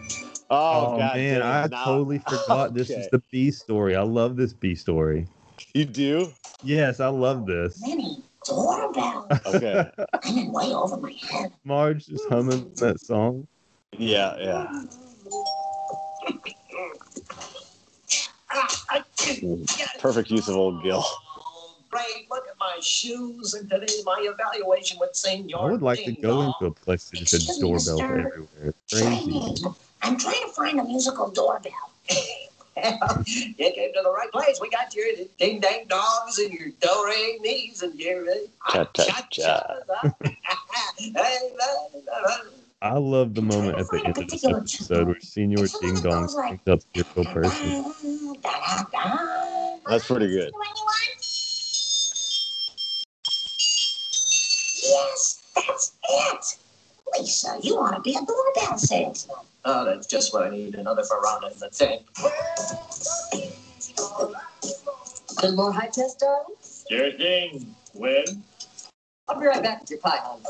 Oh, 0.52 0.94
Oh, 0.96 0.98
God 0.98 1.16
man, 1.16 1.40
damn, 1.40 1.44
I 1.44 1.68
now- 1.68 1.84
totally 1.86 2.20
forgot 2.28 2.74
this 2.74 2.90
is 2.90 3.08
the 3.12 3.22
B 3.32 3.52
story. 3.52 3.96
I 3.96 4.02
love 4.02 4.36
this 4.36 4.54
B 4.54 4.74
story. 4.76 5.28
You 5.74 5.86
do? 5.86 6.32
Yes, 6.64 7.00
I 7.00 7.08
love 7.08 7.46
this. 7.46 7.80
Many 7.88 8.24
doorbell. 8.50 9.28
Okay. 9.46 9.90
I'm 10.24 10.38
in 10.38 10.52
way 10.52 10.74
over 10.74 10.98
my 10.98 11.14
head. 11.30 11.54
Marge 11.64 12.10
is 12.10 12.22
humming 12.30 12.72
that 12.76 13.00
song. 13.00 13.48
yeah, 13.98 14.36
yeah. 14.38 14.84
Perfect 20.00 20.32
use 20.32 20.48
of 20.48 20.56
old 20.56 20.84
Gil. 20.84 21.04
Great, 21.90 22.30
look 22.30 22.48
at 22.48 22.56
my 22.60 22.78
shoes, 22.82 23.56
and 23.56 23.70
today 23.70 23.88
my 24.06 24.20
evaluation 24.32 24.98
would 25.00 25.16
seem 25.16 25.48
I 25.58 25.66
would 25.66 25.82
like 25.82 26.04
to 26.04 26.12
go 26.12 26.42
into 26.42 26.66
a 26.68 26.72
place 26.72 27.10
that 27.10 27.18
just 27.18 27.32
had 27.32 27.42
Excuse 27.42 27.62
me, 27.62 27.68
doorbells 27.68 28.02
mister. 28.02 28.30
everywhere. 28.30 28.48
It's 28.64 29.02
crazy. 29.02 29.66
I'm 30.04 30.18
trying 30.18 30.48
to 30.48 30.54
find 30.56 30.80
a 30.80 30.84
musical 30.84 31.30
doorbell. 31.32 31.72
You 32.78 33.72
came 33.72 33.94
to 33.94 34.02
the 34.04 34.12
right 34.12 34.32
place. 34.32 34.60
We 34.62 34.70
got 34.70 34.96
your 34.96 35.08
ding 35.38 35.60
dang 35.60 35.86
dongs 35.88 36.40
and 36.40 36.54
your 36.54 36.70
do 36.80 37.06
re 37.06 37.40
mi's 37.44 37.82
and 37.82 38.00
your 38.00 38.26
Cha, 38.70 38.86
cha, 38.86 39.28
cha. 39.32 39.64
I 42.82 42.98
love 42.98 43.36
the 43.36 43.42
moment 43.42 43.78
at 43.78 43.90
the 43.90 44.02
end 44.06 44.18
of 44.18 44.28
this 44.28 44.46
episode 44.46 45.08
where 45.08 45.20
Senor 45.20 45.66
Ding 45.82 45.96
Dong 45.96 46.30
picked 46.50 46.70
up 46.70 46.80
the 46.94 47.04
real 47.16 47.26
person. 47.26 47.94
That's 49.86 50.08
pretty 50.08 50.28
good. 50.28 50.54
The 50.54 50.58
one 50.58 50.68
you 50.76 50.84
want? 50.86 51.00
Yes, 54.82 55.44
that's 55.56 55.94
it. 56.10 56.58
Lisa, 57.18 57.58
you 57.62 57.76
want 57.76 57.96
to 57.96 58.02
be 58.02 58.16
a 58.16 58.22
doorbell 58.26 58.78
salesman. 58.78 59.36
Oh, 59.66 59.86
that's 59.86 60.08
just 60.08 60.34
what 60.34 60.48
I 60.48 60.50
need. 60.50 60.76
Another 60.76 61.04
Verona 61.04 61.48
in 61.48 61.60
the 61.60 61.70
tank. 61.70 62.08
Little 65.42 65.56
more 65.56 65.72
high 65.72 65.88
test, 65.88 66.20
darling? 66.20 66.56
Sure 66.90 67.12
thing. 67.14 67.76
When? 67.94 68.44
I'll 69.28 69.40
be 69.40 69.46
right 69.46 69.62
back 69.62 69.82
with 69.82 69.92
your 69.92 70.00
pie, 70.00 70.20
hon. 70.22 70.42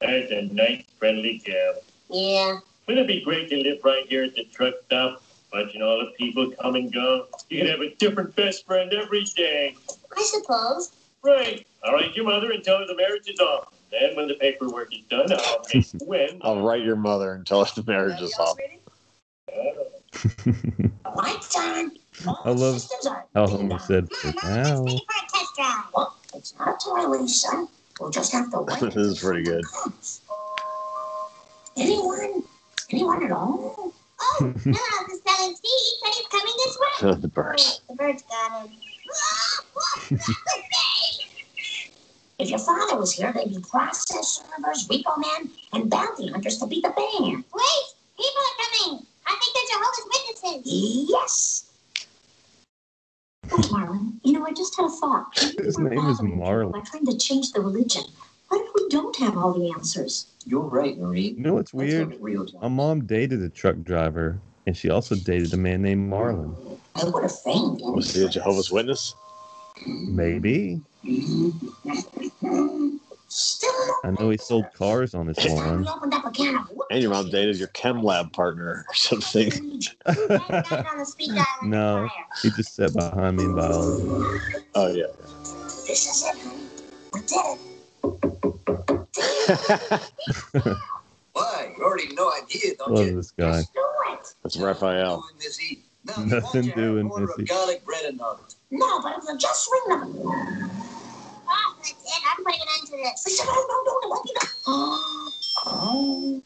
That's 0.00 0.30
a 0.30 0.42
nice, 0.52 0.84
friendly 0.98 1.42
gal. 1.44 1.74
Yeah. 2.10 2.58
Wouldn't 2.86 3.08
it 3.10 3.14
be 3.14 3.24
great 3.24 3.48
to 3.50 3.56
live 3.56 3.78
right 3.82 4.06
here 4.06 4.24
at 4.24 4.34
the 4.34 4.44
truck 4.44 4.74
stop, 4.86 5.22
watching 5.52 5.82
all 5.82 5.98
the 5.98 6.12
people 6.18 6.52
come 6.60 6.74
and 6.74 6.92
go? 6.92 7.26
You 7.48 7.60
could 7.60 7.70
have 7.70 7.80
a 7.80 7.94
different 7.96 8.36
best 8.36 8.66
friend 8.66 8.92
every 8.92 9.24
day. 9.24 9.74
I 10.16 10.22
suppose. 10.22 10.92
Right. 11.22 11.66
I'll 11.82 12.02
your 12.10 12.24
mother 12.24 12.50
and 12.52 12.62
tell 12.62 12.78
her 12.78 12.86
the 12.86 12.96
marriage 12.96 13.28
is 13.28 13.40
off. 13.40 13.73
Then, 14.00 14.16
when 14.16 14.28
the 14.28 14.34
paperwork 14.34 14.92
is 14.94 15.02
done, 15.08 15.32
I'll 15.32 15.62
make 15.74 15.86
when. 16.02 16.40
I'll 16.42 16.60
write 16.62 16.82
your 16.82 16.96
mother 16.96 17.34
and 17.34 17.46
tell 17.46 17.64
her 17.64 17.70
the 17.74 17.84
marriage 17.90 18.20
is 18.20 18.34
off. 18.38 18.56
Lights 21.16 21.56
on. 21.56 21.92
I 22.44 22.50
love 22.50 22.80
Systems 22.80 23.06
on. 23.06 23.22
How 23.34 23.46
Homer 23.46 23.78
said, 23.78 24.08
for 24.10 24.32
now. 24.44 24.82
let's 24.82 24.94
take 24.94 25.02
it 25.02 25.06
for 25.06 25.16
a 25.18 25.38
test 25.38 25.54
drive. 25.56 25.84
Well, 25.94 26.16
it's 26.34 26.58
not 26.58 26.68
a 26.68 26.84
toy, 26.84 27.06
Lisa. 27.08 27.66
We'll 28.00 28.10
just 28.10 28.32
have 28.32 28.50
to 28.50 28.62
wait. 28.62 28.80
This 28.80 28.96
is 28.96 29.20
pretty 29.20 29.42
good. 29.44 29.64
Anyone? 31.76 32.42
Anyone 32.90 33.24
at 33.24 33.32
all? 33.32 33.92
Oh, 34.20 34.36
no, 34.40 34.52
the 34.54 35.20
selling 35.26 35.54
seed 35.54 35.94
said 36.02 36.12
he's 36.14 36.26
coming 36.28 36.54
this 36.64 36.78
way. 36.80 37.20
the 37.20 37.28
birds. 37.28 37.82
Oh, 37.88 37.92
the 37.92 37.96
bird's 37.96 38.22
got 38.22 38.66
him. 38.66 38.70
If 42.38 42.50
your 42.50 42.58
father 42.58 42.96
was 42.96 43.12
here, 43.12 43.32
they'd 43.32 43.48
be 43.48 43.60
process 43.60 44.42
servers, 44.56 44.88
repo 44.88 45.16
men, 45.18 45.50
and 45.72 45.90
bounty 45.90 46.28
hunters 46.28 46.58
to 46.58 46.66
beat 46.66 46.82
the 46.82 46.90
band. 46.90 47.44
Wait, 47.54 47.86
people 48.16 48.42
are 48.42 48.56
coming. 48.64 49.06
I 49.26 49.38
think 49.40 49.54
they're 49.54 49.70
Jehovah's 49.72 50.42
Witnesses. 50.42 51.08
Yes. 51.08 51.70
Hey, 53.44 53.68
Marlon, 53.68 54.14
you 54.24 54.32
know, 54.32 54.46
I 54.46 54.52
just 54.52 54.76
had 54.76 54.86
a 54.86 54.90
thought. 54.90 55.38
His 55.58 55.78
We're 55.78 55.90
name 55.90 55.98
is 55.98 56.18
bothering 56.18 56.32
people 56.32 56.46
Marlon. 56.46 56.72
By 56.72 56.80
trying 56.80 57.06
to 57.06 57.16
change 57.18 57.52
the 57.52 57.60
religion. 57.60 58.04
What 58.48 58.60
if 58.60 58.74
we 58.74 58.88
don't 58.88 59.16
have 59.16 59.36
all 59.36 59.52
the 59.52 59.70
answers? 59.70 60.26
You're 60.46 60.62
right, 60.62 60.98
Marie. 60.98 61.34
You 61.36 61.40
know 61.40 61.54
what's 61.54 61.72
Let's 61.72 61.92
weird? 61.92 62.16
real 62.20 62.46
My 62.60 62.68
mom 62.68 63.06
dated 63.06 63.42
a 63.42 63.48
truck 63.48 63.76
driver, 63.82 64.38
and 64.66 64.76
she 64.76 64.90
also 64.90 65.14
dated 65.14 65.52
a 65.54 65.56
man 65.56 65.82
named 65.82 66.10
Marlon. 66.10 66.54
I 66.94 67.04
would 67.04 67.22
have 67.22 67.40
fainted. 67.40 67.86
Was 67.86 68.14
he 68.14 68.24
a 68.24 68.28
Jehovah's 68.28 68.70
Witness? 68.70 69.14
Maybe. 69.86 70.80
Still 73.28 73.70
I 74.04 74.10
know 74.18 74.30
he 74.30 74.36
sold 74.38 74.66
cars 74.74 75.14
on 75.14 75.26
his 75.26 75.36
This 75.36 75.46
time 75.46 75.56
lawn. 75.56 75.82
we 75.82 75.88
opened 75.88 76.14
up 76.14 76.24
a 76.26 76.30
can 76.30 76.56
of 76.56 76.70
And 76.90 77.02
your 77.02 77.10
mom 77.10 77.30
dated 77.30 77.56
your 77.58 77.68
chem 77.68 78.02
lab 78.02 78.32
partner 78.32 78.84
or 78.88 78.94
something. 78.94 79.50
No. 81.62 82.08
He 82.42 82.50
just 82.50 82.74
sat 82.74 82.92
behind 82.94 83.36
me 83.38 83.44
in 83.44 83.54
biology. 83.54 84.04
Oh, 84.74 84.88
yeah. 84.92 85.04
This 85.86 86.06
is 86.06 86.24
it, 86.24 86.38
honey. 86.42 86.68
We 87.12 87.20
did 87.20 87.40
it. 90.62 90.78
Why? 91.32 91.74
You 91.76 91.84
already 91.84 92.14
know 92.14 92.28
I 92.28 92.40
did, 92.48 92.76
don't 92.78 92.92
Love 92.92 93.06
you? 93.06 93.16
this 93.16 93.30
guy. 93.32 93.46
Let's 93.56 93.66
do 93.70 93.80
it. 94.12 94.34
That's 94.42 94.56
Raphael. 94.58 95.24
Doing 96.06 96.28
this 96.28 96.38
eat. 96.38 96.40
Now, 96.40 96.40
Nothing 96.40 96.64
you 96.64 96.72
doing 96.74 97.00
an 97.00 97.10
order 97.10 97.26
this 97.26 97.34
of 97.34 97.40
eat. 97.42 97.48
garlic 97.48 97.84
bread 97.84 98.04
and 98.04 98.18
nuggets. 98.18 98.56
No, 98.70 99.00
but 99.00 99.18
if 99.18 99.24
you 99.28 99.38
just 99.38 99.70
ring 99.72 99.98
them. 99.98 100.70
Oh, 101.46 101.76
that's 101.78 101.90
it. 101.90 102.22
I'm 102.30 102.44
putting 102.44 102.60
it 102.60 102.68
into 102.80 102.96
this. 103.02 103.24
Listen, 103.26 103.46
no, 103.46 103.52
no, 103.54 103.82
no, 103.84 103.98
it 104.02 104.08
won't 104.10 104.24
be 104.24 104.32
done. 104.34 104.48
Oh. 104.66 106.42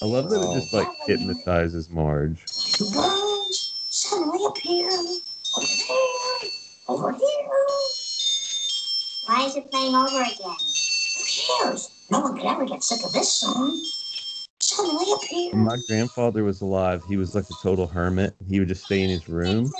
I 0.00 0.04
love 0.04 0.30
that 0.30 0.40
it 0.40 0.46
oh. 0.46 0.54
just 0.54 0.72
like 0.72 0.88
hypnotizes 1.06 1.90
Marge. 1.90 2.44
Two 2.46 2.90
birds 2.90 3.86
suddenly 3.90 4.44
appear 4.46 4.88
over 4.88 5.66
there, 5.88 6.50
over 6.88 7.12
here. 7.12 7.48
Why 9.26 9.44
is 9.46 9.56
it 9.56 9.70
playing 9.70 9.94
over 9.94 10.22
again? 10.22 10.56
Who 11.16 11.24
cares? 11.62 11.90
No 12.10 12.20
one 12.20 12.36
could 12.36 12.46
ever 12.46 12.64
get 12.64 12.82
sick 12.82 13.04
of 13.04 13.12
this 13.12 13.32
song. 13.32 13.78
Suddenly 14.78 15.12
appear. 15.12 15.50
When 15.52 15.64
my 15.64 15.76
grandfather 15.88 16.44
was 16.44 16.60
alive, 16.60 17.04
he 17.08 17.16
was 17.16 17.34
like 17.34 17.50
a 17.50 17.54
total 17.62 17.86
hermit. 17.86 18.34
He 18.48 18.60
would 18.60 18.68
just 18.68 18.84
stay 18.84 19.02
in 19.02 19.10
his 19.10 19.28
room. 19.28 19.72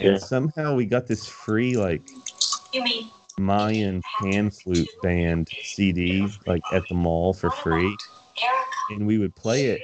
Yeah. 0.00 0.10
And 0.12 0.20
somehow 0.22 0.74
we 0.74 0.86
got 0.86 1.06
this 1.06 1.28
free 1.28 1.76
like 1.76 2.02
Mayan 3.38 4.02
pan 4.20 4.50
flute 4.50 4.88
band 5.02 5.50
CD 5.62 6.28
like 6.46 6.62
at 6.72 6.88
the 6.88 6.94
mall 6.94 7.34
for 7.34 7.50
free. 7.50 7.96
And 8.90 9.06
we 9.06 9.18
would 9.18 9.34
play 9.36 9.66
it 9.66 9.82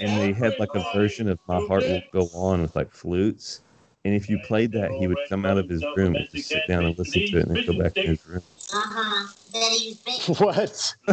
and 0.00 0.20
they 0.20 0.32
had 0.32 0.58
like 0.58 0.74
a 0.74 0.84
version 0.92 1.28
of 1.28 1.38
My 1.46 1.60
Heart 1.60 1.84
Will 1.84 2.02
Go 2.12 2.30
On 2.34 2.62
with 2.62 2.74
like 2.76 2.92
flutes. 2.92 3.60
And 4.04 4.14
if 4.14 4.28
you 4.28 4.38
played 4.38 4.72
that, 4.72 4.92
he 4.92 5.06
would 5.06 5.18
come 5.28 5.44
out 5.44 5.58
of 5.58 5.68
his 5.68 5.84
room 5.96 6.14
and 6.14 6.28
just 6.30 6.48
sit 6.48 6.66
down 6.68 6.84
and 6.84 6.98
listen 6.98 7.24
to 7.26 7.38
it 7.38 7.48
and 7.48 7.56
then 7.56 7.66
go 7.66 7.72
back 7.72 7.94
to 7.94 8.02
his 8.02 8.24
room. 8.26 8.42
Uh-huh. 8.72 9.26
Then 9.52 9.70
he's 9.72 9.96
big. 9.98 10.20
What? 10.38 10.94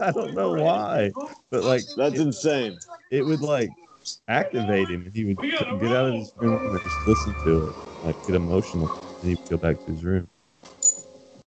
I 0.00 0.10
don't 0.12 0.34
know 0.34 0.54
why, 0.54 1.12
but 1.50 1.64
like 1.64 1.82
That's 1.96 2.18
insane. 2.18 2.78
it 3.10 3.22
would 3.22 3.40
like 3.42 3.70
activate 4.28 4.88
him 4.88 5.02
and 5.06 5.14
he 5.14 5.24
would 5.24 5.40
get 5.40 5.92
out 5.92 6.08
of 6.08 6.14
his 6.14 6.32
room 6.36 6.66
and 6.66 6.82
just 6.82 7.06
listen 7.06 7.34
to 7.44 7.68
it, 7.68 7.74
like 8.04 8.26
get 8.26 8.36
emotional, 8.36 8.90
and 9.20 9.30
he 9.30 9.34
would 9.34 9.48
go 9.48 9.56
back 9.56 9.78
to 9.84 9.92
his 9.92 10.04
room. 10.04 10.28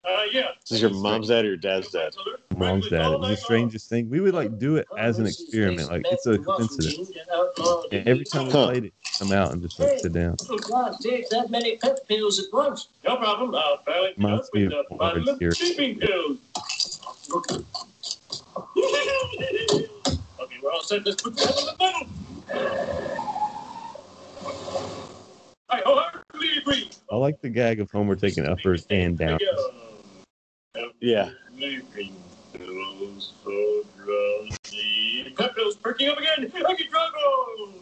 Uh, 0.04 0.22
yeah. 0.32 0.48
This 0.62 0.72
is 0.72 0.82
your 0.82 0.90
mom's 0.90 1.28
dad 1.28 1.44
or 1.44 1.48
your 1.48 1.56
dad's 1.56 1.90
dad? 1.90 2.14
Mom's 2.60 2.88
dad. 2.88 3.12
It 3.12 3.18
was 3.20 3.30
the 3.30 3.36
strangest 3.36 3.88
thing. 3.88 4.08
We 4.08 4.20
would 4.20 4.34
like 4.34 4.58
do 4.58 4.76
it 4.76 4.86
as 4.98 5.18
an 5.18 5.26
experiment. 5.26 5.90
Like 5.90 6.06
it's 6.10 6.26
a 6.26 6.38
coincidence. 6.38 7.10
And 7.90 8.06
every 8.06 8.24
time 8.24 8.46
we 8.46 8.52
played 8.52 8.84
it, 8.84 8.94
come 9.18 9.32
out 9.32 9.52
and 9.52 9.62
just 9.62 9.80
like 9.80 9.98
sit 10.00 10.12
down. 10.12 10.36
God, 10.68 10.96
take 11.02 11.28
that 11.30 11.50
many 11.50 11.76
pet 11.76 12.06
pills 12.06 12.38
at 12.38 12.46
once. 12.52 12.88
No 13.04 13.16
problem. 13.16 13.54
I'll 13.54 13.82
balance 13.84 14.50
it 14.54 14.72
up 14.72 14.86
with 14.90 15.00
of 15.00 15.28
a 15.28 15.38
here. 15.38 15.52
sleeping 15.52 15.98
pills. 15.98 16.38
okay, 20.38 20.58
we're 20.62 20.70
all 20.70 20.82
set. 20.82 21.04
Let's 21.06 21.22
put 21.22 21.36
that 21.36 21.58
in 21.58 21.66
the 21.66 21.74
middle. 21.78 22.08
I 25.70 25.82
wholeheartedly 25.84 26.58
agree. 26.58 26.90
I 27.10 27.16
like 27.16 27.40
the 27.40 27.48
gag 27.48 27.80
of 27.80 27.90
Homer 27.90 28.16
taking 28.16 28.46
uppers 28.46 28.86
and 28.90 29.16
downs. 29.16 29.40
Yeah. 31.00 31.30
Sleeping 32.60 32.98
pills, 32.98 33.32
so 33.42 33.82
drowsy. 33.96 35.32
Pep 35.36 35.52
perking 35.82 36.08
up 36.08 36.18
again. 36.18 36.52
I 36.66 36.74
get 36.74 36.90
drunk. 36.90 37.14
Oh. 37.16 37.72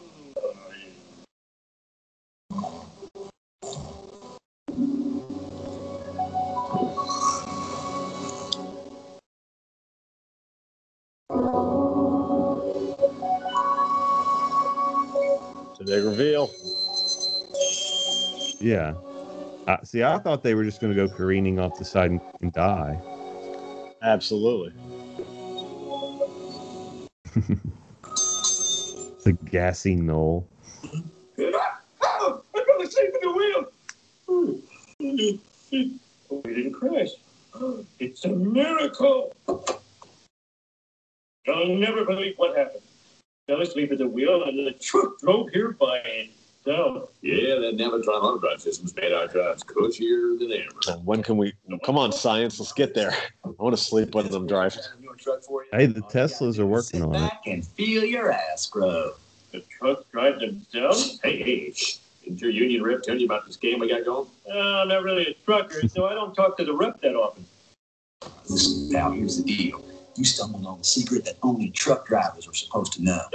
It's 15.71 15.81
a 15.81 15.83
big 15.83 16.03
reveal. 16.05 16.49
Yeah. 18.61 18.93
Uh, 19.67 19.83
see, 19.83 20.03
I 20.03 20.17
thought 20.19 20.41
they 20.41 20.55
were 20.55 20.63
just 20.63 20.79
going 20.79 20.95
to 20.95 21.07
go 21.07 21.13
careening 21.13 21.59
off 21.59 21.77
the 21.77 21.85
side 21.85 22.11
and, 22.11 22.21
and 22.41 22.53
die. 22.53 22.99
Absolutely. 24.01 24.73
The 29.23 29.33
gassy 29.33 29.95
knoll. 29.95 30.47
Oh, 31.37 32.41
I'm 32.55 32.65
going 32.65 32.87
to 32.87 32.91
sleep 32.91 33.13
the 33.21 33.31
wheel. 33.31 33.65
Oh, 34.29 34.59
we 36.43 36.53
didn't 36.53 36.73
crash. 36.73 37.09
It's 37.99 38.23
a 38.23 38.29
miracle. 38.29 39.33
I'll 41.47 41.67
never 41.67 42.05
believe 42.05 42.35
what 42.37 42.57
happened. 42.57 42.83
Fell 43.47 43.61
asleep 43.61 43.91
at 43.91 43.97
the 43.97 44.07
wheel 44.07 44.43
and 44.45 44.65
the 44.65 44.71
truck 44.71 45.19
drove 45.19 45.49
here 45.49 45.71
by 45.71 46.29
itself. 46.65 47.09
Yeah, 47.21 47.55
that 47.55 47.77
Navitron 47.77 48.21
auto 48.21 48.39
drive 48.39 48.61
system's 48.61 48.95
made 48.95 49.13
our 49.13 49.27
drives 49.27 49.63
cushier 49.63 50.37
than 50.39 50.51
ever. 50.51 50.79
Uh, 50.87 50.99
When 51.03 51.23
can 51.23 51.37
we? 51.37 51.53
Come 51.83 51.97
on, 51.97 52.11
science. 52.11 52.59
Let's 52.59 52.73
get 52.73 52.93
there. 52.93 53.13
I 53.45 53.49
want 53.57 53.75
to 53.75 53.81
sleep 53.81 54.15
when 54.15 54.33
I'm 54.33 54.47
driving. 54.47 54.81
Your 55.01 55.15
truck 55.15 55.43
for 55.43 55.63
you. 55.63 55.69
Hey, 55.71 55.85
the 55.85 56.01
Teslas 56.01 56.59
are 56.59 56.65
working 56.65 57.03
on 57.03 57.15
it. 57.15 57.19
back 57.19 57.41
and 57.47 57.65
feel 57.65 58.03
your 58.03 58.31
ass 58.31 58.65
grow. 58.67 59.13
The 59.51 59.61
trucks 59.61 60.03
drive 60.11 60.39
themselves? 60.39 61.19
Hey, 61.23 61.41
hey, 61.41 61.71
shh. 61.71 61.97
Didn't 62.23 62.41
your 62.41 62.51
union 62.51 62.83
rep 62.83 63.01
tell 63.01 63.17
you 63.17 63.25
about 63.25 63.47
this 63.47 63.55
game 63.55 63.79
we 63.79 63.89
got 63.89 64.05
going? 64.05 64.27
Uh, 64.47 64.81
I'm 64.81 64.89
not 64.89 65.03
really 65.03 65.25
a 65.27 65.33
trucker, 65.45 65.87
so 65.87 66.05
I 66.05 66.13
don't 66.13 66.35
talk 66.35 66.57
to 66.57 66.65
the 66.65 66.73
rep 66.73 67.01
that 67.01 67.15
often. 67.15 67.45
Listen, 68.47 68.89
now 68.89 69.09
here's 69.11 69.37
the 69.37 69.43
deal. 69.43 69.83
You 70.15 70.25
stumbled 70.25 70.65
on 70.65 70.77
the 70.77 70.83
secret 70.83 71.25
that 71.25 71.37
only 71.41 71.69
truck 71.69 72.05
drivers 72.05 72.47
are 72.47 72.53
supposed 72.53 72.93
to 72.93 73.03
know. 73.03 73.21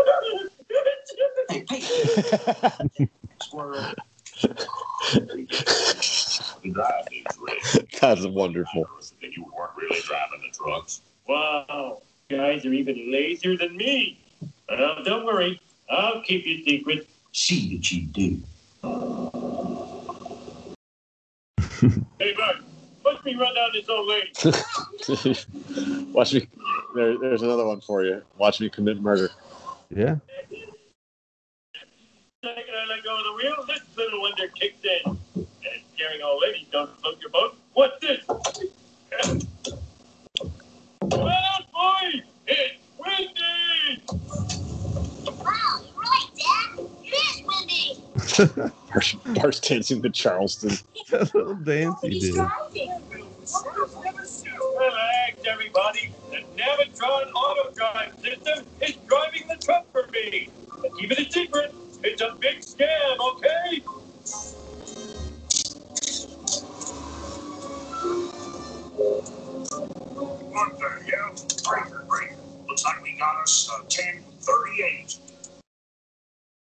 Hey, 1.48 1.64
hey, 1.68 3.08
squirrel. 3.42 3.92
The 6.62 6.70
drive 6.72 7.06
is 7.12 7.24
red. 7.38 7.86
That's 8.00 8.26
wonderful. 8.26 8.88
You 9.20 9.46
weren't 9.56 9.70
really 9.76 10.00
driving 10.00 10.42
the 10.42 10.56
trucks. 10.56 11.02
wow, 11.28 12.00
guys 12.28 12.64
are 12.64 12.72
even 12.72 13.10
lazier 13.12 13.56
than 13.56 13.76
me. 13.76 14.18
Well, 14.68 15.02
don't 15.04 15.24
worry. 15.26 15.60
I'll 15.90 16.22
keep 16.22 16.46
your 16.46 16.58
secret. 16.64 17.08
See 17.32 17.76
that 17.76 17.90
you 17.92 18.02
do. 18.06 18.40
Hey, 22.18 22.32
Bart, 22.34 22.56
watch 23.04 23.22
me 23.24 23.34
run 23.34 23.54
down 23.54 23.68
this 23.74 23.86
old 23.90 24.08
lady. 24.08 24.32
Watch 26.12 26.32
me. 26.32 26.48
There, 26.94 27.18
there's 27.18 27.42
another 27.42 27.66
one 27.66 27.82
for 27.82 28.02
you. 28.04 28.22
Watch 28.38 28.60
me 28.60 28.70
commit 28.70 29.02
murder. 29.02 29.28
Yeah. 29.94 30.16
The 32.44 32.50
second 32.50 32.74
I 32.74 32.86
let 32.90 33.02
go 33.02 33.16
of 33.16 33.24
the 33.24 33.32
wheel, 33.32 33.64
this 33.66 33.80
little 33.96 34.20
wonder 34.20 34.48
kicks 34.48 34.84
in. 34.84 35.18
And 35.34 35.48
scaring 35.94 36.20
old 36.22 36.42
oh, 36.42 36.46
ladies 36.46 36.66
don't 36.70 36.90
float 37.00 37.18
your 37.18 37.30
boat. 37.30 37.56
What's 37.72 37.98
this? 38.02 38.22
Well, 41.00 41.58
boys, 41.72 42.22
it's 42.46 42.76
windy! 42.98 44.02
Wow, 45.42 45.80
you're 45.86 45.96
right, 45.96 46.28
Dad. 46.36 46.86
It 47.02 47.14
is 47.16 47.40
windy. 47.46 48.68
Bart's, 48.92 49.14
Bart's 49.14 49.60
dancing 49.60 50.02
to 50.02 50.10
Charleston. 50.10 50.76
that 51.12 51.34
little 51.34 51.54
dance 51.54 51.98
he 52.02 52.10
He's 52.10 52.34
did. 52.34 52.46
Relax, 53.44 55.38
everybody. 55.46 56.14
The 56.30 56.38
Navitron 56.56 57.32
auto 57.34 57.72
drive 57.74 58.12
system 58.22 58.66
is 58.80 58.96
driving 59.06 59.48
the 59.48 59.56
truck 59.62 59.86
for 59.92 60.08
me. 60.12 60.48
But 60.80 60.96
keep 60.98 61.12
it 61.12 61.18
a 61.18 61.30
secret. 61.30 61.74
It's 62.02 62.22
a 62.22 62.36
big 62.40 62.60
scam, 62.60 63.18
okay? 63.34 63.82
What 70.38 70.78
the 70.78 71.12
hell? 71.12 71.34
Breaker, 71.68 72.04
breaker. 72.08 72.36
Looks 72.68 72.84
like 72.84 73.02
we 73.02 73.16
got 73.18 73.42
us 73.42 73.70
uh, 73.70 73.82
1038. 73.82 75.18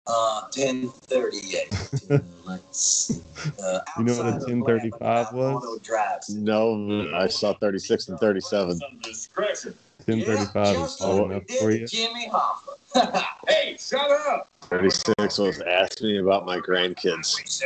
Uh, 0.06 0.42
1038. 0.54 2.20
Let's. 2.44 3.20
Uh, 3.62 3.80
You 3.98 4.04
know 4.04 4.16
what 4.16 4.26
a 4.26 4.32
1035 4.32 5.32
was? 5.32 6.28
No, 6.28 7.10
I 7.14 7.26
saw 7.26 7.54
36 7.54 8.08
and 8.08 8.18
37. 8.18 8.76
Some 8.76 8.98
discretion. 9.02 9.74
1035 10.06 10.66
is 10.66 10.82
just 10.82 11.00
all 11.00 11.24
enough 11.30 11.42
for 11.58 11.70
you. 11.70 11.86
Jimmy 11.86 12.28
Hoffa. 12.28 13.24
Hey, 13.48 13.76
shut 13.78 14.10
up! 14.10 14.48
36 14.70 15.38
was 15.38 15.60
ask 15.60 16.00
me 16.02 16.18
about 16.18 16.44
my 16.46 16.58
grandkids, 16.58 17.62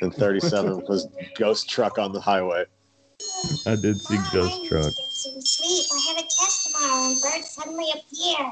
and 0.00 0.14
37 0.14 0.84
was 0.86 1.06
ghost 1.38 1.68
truck 1.68 1.98
on 1.98 2.12
the 2.12 2.20
highway. 2.20 2.64
I 3.66 3.76
did 3.76 4.00
see 4.00 4.18
Ghost 4.32 4.66
Truck. 4.66 4.94
Get 4.94 5.10
some 5.10 5.40
sleep. 5.40 5.86
I 5.92 5.98
have 6.08 6.18
a 6.18 6.22
test 6.22 6.66
tomorrow, 6.66 7.10
and 7.10 7.20
birds 7.22 7.50
suddenly 7.50 7.86
appear. 7.90 8.50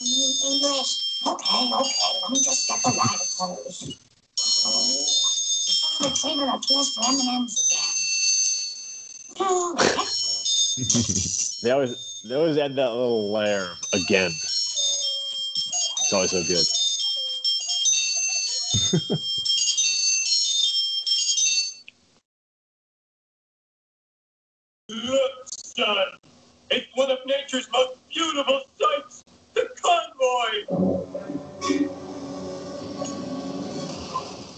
In 0.00 0.52
English. 0.52 1.11
Okay, 1.26 1.70
okay. 1.74 2.20
Let 2.22 2.30
me 2.32 2.40
just 2.40 2.68
get 2.68 2.82
the 2.82 2.90
wire 2.90 3.18
hose. 3.38 3.98
Oh, 4.66 5.06
the 6.00 6.08
retriever 6.08 6.50
appears 6.50 6.94
for 6.94 7.04
M&M's 7.08 7.70
again. 7.70 9.46
Oh, 9.48 9.74
okay. 9.80 10.06
They 11.62 11.70
always, 11.70 12.22
they 12.24 12.34
always 12.34 12.58
add 12.58 12.76
that 12.76 12.90
little 12.90 13.32
layer 13.32 13.68
again. 13.94 14.32
It's 14.32 16.12
always 16.12 16.30
so 16.32 16.42
good. 16.44 16.66
Look, 24.90 25.32
son. 25.46 26.06
It's 26.70 26.86
one 26.94 27.10
of 27.10 27.18
nature's 27.26 27.68
most 27.72 27.98
beautiful 28.12 28.62
sights. 28.78 28.91
The 30.32 30.66
convoy. 30.68 30.84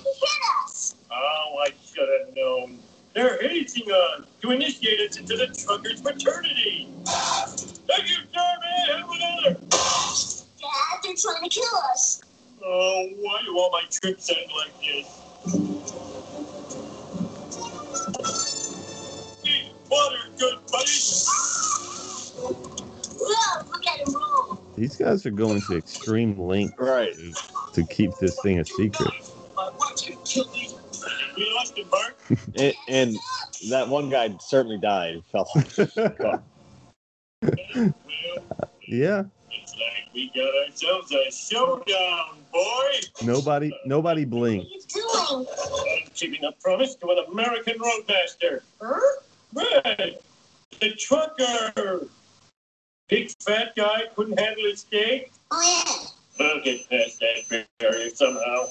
He 0.04 0.10
hit 0.20 0.40
us. 0.64 0.96
Oh, 1.10 1.58
I 1.62 1.70
should 1.84 2.08
have 2.08 2.36
known. 2.36 2.80
They're 3.14 3.38
hazing 3.42 3.90
us 3.92 4.26
to 4.42 4.50
initiate 4.52 5.10
us 5.10 5.18
into 5.18 5.36
the 5.36 5.48
truckers' 5.48 6.00
fraternity. 6.02 6.88
Thank 7.88 8.10
you, 8.10 8.16
man. 8.34 8.98
Have 8.98 9.10
another. 9.10 9.60
Dad, 10.60 11.00
they're 11.04 11.14
trying 11.16 11.42
to 11.44 11.50
kill 11.50 11.76
us. 11.92 12.22
Oh, 12.64 13.08
why 13.20 13.42
do 13.46 13.58
all 13.58 13.70
my 13.72 13.84
trips 13.90 14.30
end 14.30 14.50
like 14.56 14.72
this? 14.80 15.22
Need 19.44 19.72
water, 19.90 20.18
good 20.38 20.58
buddy. 20.72 20.92
Whoa, 23.20 23.62
look 23.70 23.86
at 23.86 24.08
him 24.08 24.14
roll. 24.14 24.33
These 24.76 24.96
guys 24.96 25.24
are 25.26 25.30
going 25.30 25.60
to 25.62 25.76
extreme 25.76 26.38
lengths 26.38 26.74
Right. 26.78 27.14
to, 27.14 27.32
to 27.74 27.86
keep 27.86 28.10
this 28.20 28.40
thing 28.42 28.58
a 28.58 28.64
secret. 28.64 29.08
My 29.56 29.70
wife's 29.78 30.08
gonna 30.08 30.20
kill 30.24 30.50
me. 30.50 30.68
We 31.36 31.52
lost 31.54 31.76
him, 31.78 31.86
Bart. 31.90 32.16
And, 32.56 32.74
and 32.88 33.16
that 33.70 33.88
one 33.88 34.10
guy 34.10 34.34
certainly 34.40 34.78
died. 34.78 35.22
Fell 35.30 35.42
off 35.54 35.76
the 35.76 36.16
car. 36.20 36.42
Well, 37.42 37.94
Yeah. 38.86 39.24
it's 39.50 39.72
like 39.74 40.12
we 40.14 40.30
got 40.34 40.52
ourselves 40.68 41.12
a 41.12 41.30
showdown, 41.30 42.38
boy. 42.52 43.00
Nobody 43.24 43.72
nobody 43.86 44.24
What 44.24 44.30
blinked. 44.30 44.66
are 44.96 45.44
doing? 45.44 45.46
I'm 46.04 46.10
keeping 46.14 46.44
a 46.44 46.52
promise 46.60 46.94
to 46.96 47.10
an 47.10 47.24
American 47.30 47.76
roadmaster. 47.80 48.62
Huh? 48.80 49.00
Red, 49.52 50.18
the 50.80 50.90
trucker. 50.94 52.06
Big 53.08 53.30
fat 53.42 53.76
guy 53.76 54.04
couldn't 54.16 54.40
handle 54.40 54.64
his 54.64 54.84
cake? 54.84 55.30
Oh, 55.50 55.60
yeah. 55.86 56.08
We'll 56.38 56.62
get 56.62 56.88
past 56.88 57.20
that 57.20 57.66
barrier 57.78 58.08
somehow. 58.08 58.64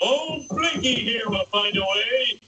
Old 0.00 0.48
Blinky 0.50 0.94
here 0.94 1.28
will 1.28 1.44
find 1.46 1.76
a 1.76 1.80
way. 1.80 2.40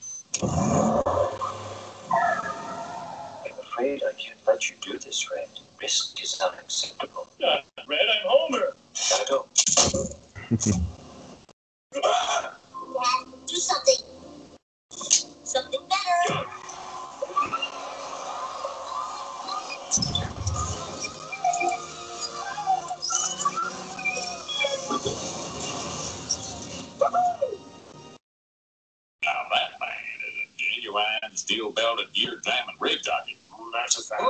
I'm 3.45 3.59
afraid 3.61 4.03
I 4.05 4.13
can't 4.13 4.39
let 4.47 4.71
you 4.71 4.77
do 4.81 4.97
this, 4.97 5.29
Red. 5.31 5.49
Risk 5.81 6.23
is 6.23 6.41
unacceptable. 6.41 7.29
Uh, 7.45 7.57
Red, 7.89 8.01
I'm 8.01 8.27
Homer. 8.27 8.73
Gotta 9.11 9.27
go. 9.29 9.49
Ah, 12.05 12.57
Dad, 12.95 13.27
do 13.47 13.57
something. 13.57 13.97
Something 15.43 15.81
better. 15.89 16.47
Genuine 31.45 31.73
steel-belted 31.73 32.13
gear-jamming 32.13 32.77
rig 32.81 33.03
jockey. 33.03 33.37
That's 33.73 33.99
a 33.99 34.03
fact. 34.03 34.23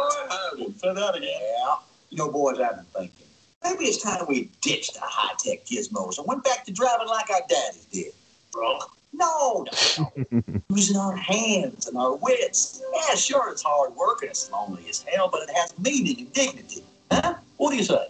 Say 0.79 0.95
that 0.95 1.15
again. 1.17 1.41
Yeah. 1.41 1.77
You 2.11 2.19
know, 2.19 2.31
boys, 2.31 2.59
I've 2.61 2.77
been 2.77 2.85
thinking. 2.85 3.27
Maybe 3.63 3.85
it's 3.87 4.03
time 4.03 4.25
we 4.29 4.51
ditched 4.61 4.95
the 4.95 5.01
high-tech 5.03 5.65
gizmos 5.67 6.19
and 6.19 6.27
went 6.27 6.45
back 6.45 6.65
to 6.67 6.73
driving 6.73 7.09
like 7.09 7.31
our 7.31 7.41
daddies 7.49 7.87
did. 7.87 8.13
Bro, 8.53 8.79
No, 9.15 9.65
no, 9.99 10.13
no. 10.31 10.43
Using 10.71 10.97
our 10.97 11.17
hands 11.17 11.87
and 11.87 11.97
our 11.97 12.17
wits. 12.17 12.83
Yeah, 12.95 13.15
sure, 13.15 13.51
it's 13.51 13.63
hard 13.63 13.95
work 13.95 14.23
and 14.23 14.31
it's 14.31 14.51
lonely 14.51 14.89
as 14.89 15.03
hell, 15.03 15.29
but 15.31 15.43
it 15.43 15.51
has 15.55 15.73
meaning 15.79 16.19
and 16.19 16.33
dignity. 16.33 16.83
Huh? 17.11 17.37
What 17.57 17.71
do 17.71 17.77
you 17.77 17.85
say? 17.85 18.07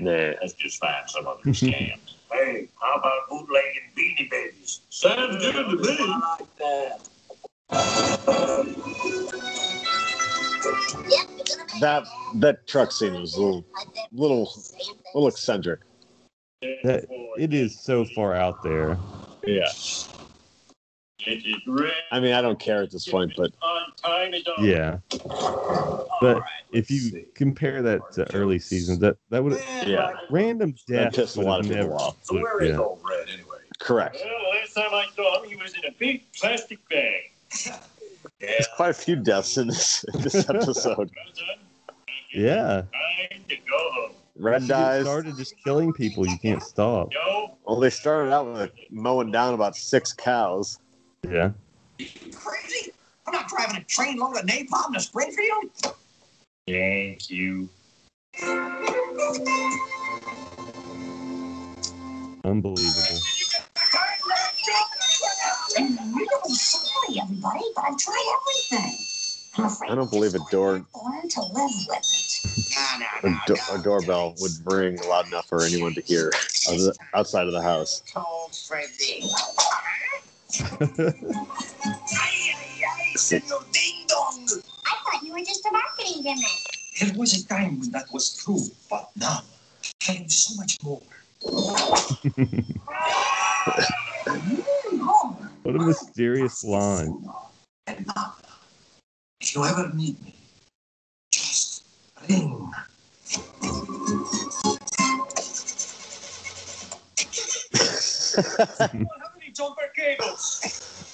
Nah. 0.00 0.32
Let's 0.40 0.52
just 0.54 0.78
find 0.78 1.08
some 1.08 1.26
other 1.26 1.40
scam. 1.44 1.98
Hey, 2.34 2.68
how 2.80 2.96
about 2.96 3.28
bootlegging 3.30 3.92
beanie 3.96 4.28
babies? 4.28 4.80
Sounds 4.90 5.36
good 5.36 5.52
to 5.54 5.76
me. 5.76 5.96
I 6.00 6.36
like 6.40 6.56
that. 6.56 7.08
Yep, 11.06 11.28
you're 11.30 11.52
gonna 11.52 11.74
make 11.74 11.80
That 11.80 12.04
that 12.34 12.66
truck 12.66 12.90
scene 12.90 13.14
was 13.14 13.36
a 13.36 13.40
little 13.40 13.64
little 14.12 14.52
little 15.14 15.28
eccentric. 15.28 15.80
That 16.82 17.06
it 17.38 17.54
is 17.54 17.80
so 17.80 18.04
far 18.04 18.34
out 18.34 18.64
there. 18.64 18.98
Yeah. 19.46 19.68
It 21.26 21.44
is 21.46 21.56
red. 21.66 21.92
I 22.10 22.20
mean, 22.20 22.34
I 22.34 22.42
don't 22.42 22.58
care 22.58 22.82
at 22.82 22.90
this 22.90 23.08
point, 23.08 23.32
but 23.36 23.52
On 23.62 23.92
time 23.96 24.34
is 24.34 24.44
on. 24.46 24.64
Yeah. 24.64 24.98
But 26.20 26.42
if 26.72 26.90
you 26.90 27.24
compare 27.34 27.82
that 27.82 28.00
to 28.12 28.34
early 28.34 28.58
seasons, 28.58 28.98
that 29.00 29.16
that 29.30 29.42
would 29.42 29.58
yeah, 29.86 30.12
random 30.30 30.74
That 30.88 31.04
death 31.04 31.14
pissed 31.14 31.36
a 31.36 31.40
lot 31.40 31.56
have 31.64 31.66
of 31.66 31.70
people 31.70 31.88
never 31.88 31.94
off. 31.94 32.16
So 32.22 32.34
where 32.40 32.60
looked 32.60 32.78
old 32.78 33.00
Red 33.08 33.28
anyway? 33.28 33.56
correct. 33.80 34.18
Well, 34.24 34.54
last 34.60 34.74
time 34.74 34.92
I 34.92 35.06
saw 35.14 35.42
him, 35.42 35.50
he 35.50 35.56
was 35.56 35.74
in 35.74 35.84
a 35.86 35.92
big 35.98 36.24
plastic 36.32 36.78
bag. 36.88 37.32
There's 38.40 38.68
quite 38.76 38.90
a 38.90 38.94
few 38.94 39.16
deaths 39.16 39.56
in 39.58 39.68
this 39.68 40.04
in 40.14 40.20
this 40.22 40.34
episode. 40.48 41.10
Yeah. 42.32 42.82
Time 42.82 43.40
to 43.48 43.56
go. 43.68 44.10
Red 44.36 44.52
Once 44.62 44.68
dies. 44.68 45.04
started 45.04 45.36
just 45.36 45.54
killing 45.62 45.92
people, 45.92 46.26
you 46.26 46.36
can't 46.38 46.62
stop. 46.62 47.12
Yo, 47.12 47.56
Well, 47.64 47.78
they 47.78 47.90
started 47.90 48.32
out 48.32 48.52
with 48.52 48.72
mowing 48.90 49.30
down 49.30 49.54
about 49.54 49.76
six 49.76 50.12
cows. 50.12 50.80
Yeah. 51.30 51.50
You 51.98 52.06
crazy? 52.34 52.92
I'm 53.26 53.32
not 53.32 53.48
driving 53.48 53.76
a 53.76 53.84
train 53.84 54.18
load 54.18 54.36
of 54.36 54.44
napalm 54.44 54.92
to 54.92 55.00
Springfield. 55.00 55.64
thank 56.66 57.30
you. 57.30 57.68
Unbelievable. 62.44 63.20
I'm 65.76 66.14
really 66.14 66.54
sorry, 66.54 67.20
everybody, 67.20 67.64
but 67.74 67.84
I've 67.84 67.96
tried 67.96 68.36
everything. 68.70 68.98
I'm 69.56 69.64
afraid 69.64 69.90
I 69.90 69.94
don't 69.94 70.10
believe 70.10 70.34
a 70.34 70.40
door 70.50 70.74
I've 70.74 71.02
learned 71.04 71.30
to 71.30 71.40
live 71.40 71.70
with 71.88 71.98
it. 71.98 72.40
No, 72.76 73.30
no, 73.30 73.30
a, 73.30 73.42
do- 73.46 73.58
a 73.72 73.82
doorbell 73.82 74.34
would 74.40 74.50
ring 74.66 74.98
loud 75.08 75.26
enough 75.28 75.48
for 75.48 75.62
anyone 75.62 75.94
to 75.94 76.00
hear 76.02 76.30
outside 77.14 77.46
of 77.46 77.52
the 77.52 77.62
house. 77.62 78.02
Told 80.58 80.94
Freddy. 80.94 81.34
Senor 83.16 83.60
Ding 83.72 84.06
Dong. 84.06 84.46
I 84.86 84.94
thought 85.04 85.22
you 85.22 85.32
were 85.32 85.38
just 85.40 85.64
a 85.66 85.72
marketing 85.72 86.22
gimmick. 86.22 86.44
There 87.00 87.12
was 87.18 87.42
a 87.42 87.46
time 87.48 87.80
when 87.80 87.90
that 87.90 88.12
was 88.12 88.36
true, 88.36 88.60
but 88.90 89.10
now 89.16 89.40
I 90.08 90.12
am 90.14 90.28
so 90.28 90.54
much 90.56 90.78
more. 90.82 91.02
What 95.64 95.76
a 95.76 95.78
mysterious 95.78 96.62
line. 96.62 97.24
And 97.86 98.06
now, 98.14 98.34
if 99.40 99.54
you 99.54 99.64
ever 99.64 99.90
need 99.94 100.22
me, 100.22 100.34
just 101.32 101.84
ring. 102.28 102.70
How 109.56 109.64
jumper 109.66 109.90
cables? 109.94 111.10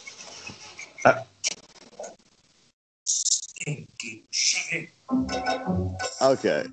Stinky 3.05 4.24
shit. 4.31 4.90
okay, 6.22 6.66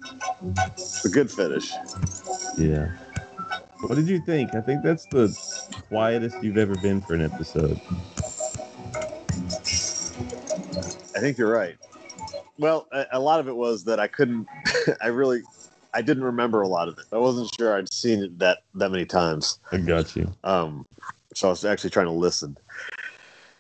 a 1.05 1.09
good 1.09 1.31
finish. 1.31 1.71
Yeah. 2.57 2.91
What 3.81 3.95
did 3.95 4.07
you 4.07 4.19
think? 4.19 4.55
I 4.55 4.61
think 4.61 4.83
that's 4.83 5.05
the 5.07 5.35
quietest 5.89 6.37
you've 6.41 6.57
ever 6.57 6.75
been 6.75 7.01
for 7.01 7.13
an 7.13 7.21
episode. 7.21 7.79
I 11.15 11.19
think 11.19 11.37
you're 11.37 11.51
right. 11.51 11.75
Well, 12.57 12.87
a, 12.91 13.05
a 13.13 13.19
lot 13.19 13.39
of 13.39 13.47
it 13.47 13.55
was 13.55 13.83
that 13.85 13.99
I 13.99 14.07
couldn't. 14.07 14.47
I 15.01 15.07
really, 15.07 15.41
I 15.93 16.01
didn't 16.01 16.23
remember 16.23 16.61
a 16.61 16.67
lot 16.67 16.87
of 16.87 16.97
it. 16.97 17.05
I 17.11 17.17
wasn't 17.17 17.51
sure 17.57 17.75
I'd 17.77 17.91
seen 17.91 18.23
it 18.23 18.39
that 18.39 18.59
that 18.75 18.89
many 18.89 19.05
times. 19.05 19.59
I 19.71 19.77
got 19.77 20.15
you. 20.15 20.33
Um, 20.43 20.85
so 21.37 21.47
I 21.47 21.51
was 21.51 21.63
actually 21.63 21.91
trying 21.91 22.07
to 22.07 22.11
listen. 22.11 22.57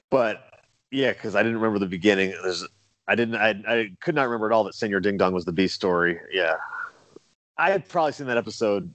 But 0.09 0.43
yeah, 0.91 1.13
because 1.13 1.35
I 1.35 1.43
didn't 1.43 1.57
remember 1.57 1.79
the 1.79 1.85
beginning. 1.85 2.31
There's, 2.41 2.65
I 3.07 3.15
didn't. 3.15 3.35
I, 3.35 3.49
I 3.67 3.89
could 4.01 4.15
not 4.15 4.23
remember 4.23 4.47
at 4.47 4.51
all 4.51 4.63
that 4.63 4.73
Senor 4.73 4.99
Ding 4.99 5.17
Dong 5.17 5.33
was 5.33 5.45
the 5.45 5.51
B 5.51 5.67
story. 5.67 6.19
Yeah, 6.31 6.55
I 7.57 7.69
had 7.69 7.87
probably 7.87 8.13
seen 8.13 8.27
that 8.27 8.37
episode 8.37 8.91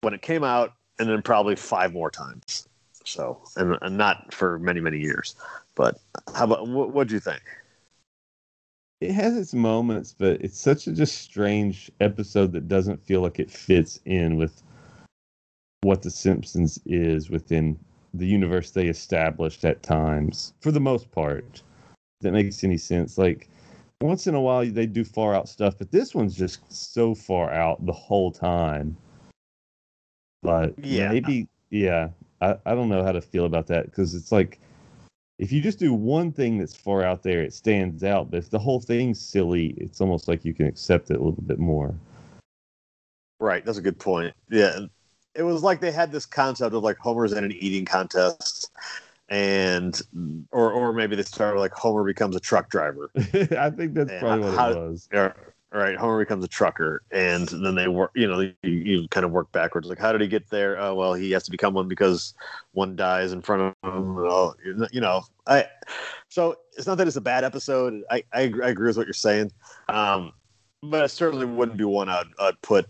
when 0.00 0.14
it 0.14 0.22
came 0.22 0.44
out, 0.44 0.72
and 0.98 1.08
then 1.08 1.20
probably 1.22 1.56
five 1.56 1.92
more 1.92 2.10
times. 2.10 2.68
So, 3.04 3.42
and, 3.56 3.76
and 3.82 3.98
not 3.98 4.32
for 4.32 4.58
many 4.58 4.80
many 4.80 4.98
years. 4.98 5.36
But 5.74 5.98
how 6.34 6.44
about 6.44 6.68
what? 6.68 6.92
What'd 6.92 7.12
you 7.12 7.20
think? 7.20 7.42
It 9.00 9.12
has 9.12 9.36
its 9.36 9.52
moments, 9.52 10.14
but 10.16 10.40
it's 10.40 10.58
such 10.58 10.86
a 10.86 10.92
just 10.92 11.18
strange 11.18 11.90
episode 12.00 12.52
that 12.52 12.68
doesn't 12.68 13.04
feel 13.04 13.20
like 13.20 13.40
it 13.40 13.50
fits 13.50 13.98
in 14.04 14.36
with 14.36 14.62
what 15.82 16.02
The 16.02 16.10
Simpsons 16.10 16.78
is 16.86 17.28
within 17.28 17.76
the 18.14 18.26
universe 18.26 18.70
they 18.70 18.86
established 18.86 19.64
at 19.64 19.82
times, 19.82 20.54
for 20.60 20.70
the 20.70 20.80
most 20.80 21.10
part. 21.10 21.62
That 22.20 22.32
makes 22.32 22.62
any 22.62 22.76
sense. 22.76 23.18
Like, 23.18 23.48
once 24.00 24.26
in 24.26 24.34
a 24.34 24.40
while 24.40 24.64
they 24.66 24.86
do 24.86 25.04
far 25.04 25.34
out 25.34 25.48
stuff, 25.48 25.78
but 25.78 25.90
this 25.90 26.14
one's 26.14 26.36
just 26.36 26.60
so 26.72 27.14
far 27.14 27.52
out 27.52 27.84
the 27.86 27.92
whole 27.92 28.30
time. 28.30 28.96
But 30.42 30.74
Yeah. 30.78 31.08
maybe, 31.08 31.48
yeah, 31.70 32.08
I, 32.40 32.56
I 32.66 32.74
don't 32.74 32.88
know 32.88 33.04
how 33.04 33.12
to 33.12 33.20
feel 33.20 33.44
about 33.44 33.66
that 33.68 33.86
because 33.86 34.14
it's 34.14 34.32
like 34.32 34.60
if 35.38 35.50
you 35.50 35.60
just 35.60 35.78
do 35.78 35.94
one 35.94 36.30
thing 36.32 36.58
that's 36.58 36.76
far 36.76 37.02
out 37.02 37.22
there, 37.22 37.42
it 37.42 37.54
stands 37.54 38.04
out. 38.04 38.30
But 38.30 38.38
if 38.38 38.50
the 38.50 38.58
whole 38.58 38.80
thing's 38.80 39.20
silly, 39.20 39.74
it's 39.76 40.00
almost 40.00 40.28
like 40.28 40.44
you 40.44 40.54
can 40.54 40.66
accept 40.66 41.10
it 41.10 41.16
a 41.16 41.22
little 41.22 41.42
bit 41.42 41.58
more. 41.58 41.94
Right, 43.40 43.64
that's 43.64 43.78
a 43.78 43.82
good 43.82 43.98
point. 43.98 44.34
Yeah, 44.50 44.86
it 45.34 45.42
was 45.42 45.62
like 45.62 45.80
they 45.80 45.92
had 45.92 46.12
this 46.12 46.26
concept 46.26 46.74
of 46.74 46.82
like 46.82 46.98
Homer's 46.98 47.32
in 47.32 47.44
an 47.44 47.52
eating 47.52 47.84
contest, 47.84 48.70
and 49.28 50.00
or 50.50 50.72
or 50.72 50.92
maybe 50.92 51.16
they 51.16 51.22
started 51.22 51.58
like 51.60 51.72
Homer 51.72 52.04
becomes 52.04 52.36
a 52.36 52.40
truck 52.40 52.68
driver. 52.70 53.10
I 53.16 53.70
think 53.70 53.94
that's 53.94 54.10
Yeah, 54.10 54.20
probably 54.20 54.44
what 54.50 54.58
how- 54.58 54.70
it 54.72 54.76
was. 54.76 55.08
Yeah, 55.12 55.32
right. 55.72 55.96
Homer 55.96 56.18
becomes 56.18 56.44
a 56.44 56.48
trucker, 56.48 57.02
and 57.10 57.48
then 57.48 57.74
they 57.74 57.88
work. 57.88 58.10
You 58.14 58.28
know, 58.28 58.40
you, 58.40 58.54
you 58.62 59.08
kind 59.08 59.24
of 59.24 59.32
work 59.32 59.50
backwards. 59.52 59.88
Like, 59.88 59.98
how 59.98 60.12
did 60.12 60.20
he 60.20 60.28
get 60.28 60.50
there? 60.50 60.78
Oh, 60.78 60.94
well, 60.94 61.14
he 61.14 61.30
has 61.32 61.44
to 61.44 61.50
become 61.50 61.72
one 61.74 61.88
because 61.88 62.34
one 62.72 62.94
dies 62.94 63.32
in 63.32 63.40
front 63.42 63.74
of 63.82 63.94
him. 63.94 64.18
and 64.64 64.88
You 64.92 65.00
know, 65.00 65.22
I. 65.46 65.66
So 66.28 66.56
it's 66.76 66.86
not 66.86 66.96
that 66.98 67.06
it's 67.06 67.16
a 67.16 67.20
bad 67.22 67.44
episode. 67.44 68.02
I 68.10 68.22
I, 68.32 68.42
agree- 68.42 68.64
I 68.64 68.68
agree 68.68 68.86
with 68.88 68.96
what 68.98 69.06
you're 69.06 69.14
saying, 69.14 69.50
um, 69.88 70.32
but 70.82 71.04
it 71.04 71.08
certainly 71.10 71.46
wouldn't 71.46 71.78
be 71.78 71.84
one 71.84 72.08
I'd, 72.08 72.26
I'd 72.38 72.60
put. 72.62 72.86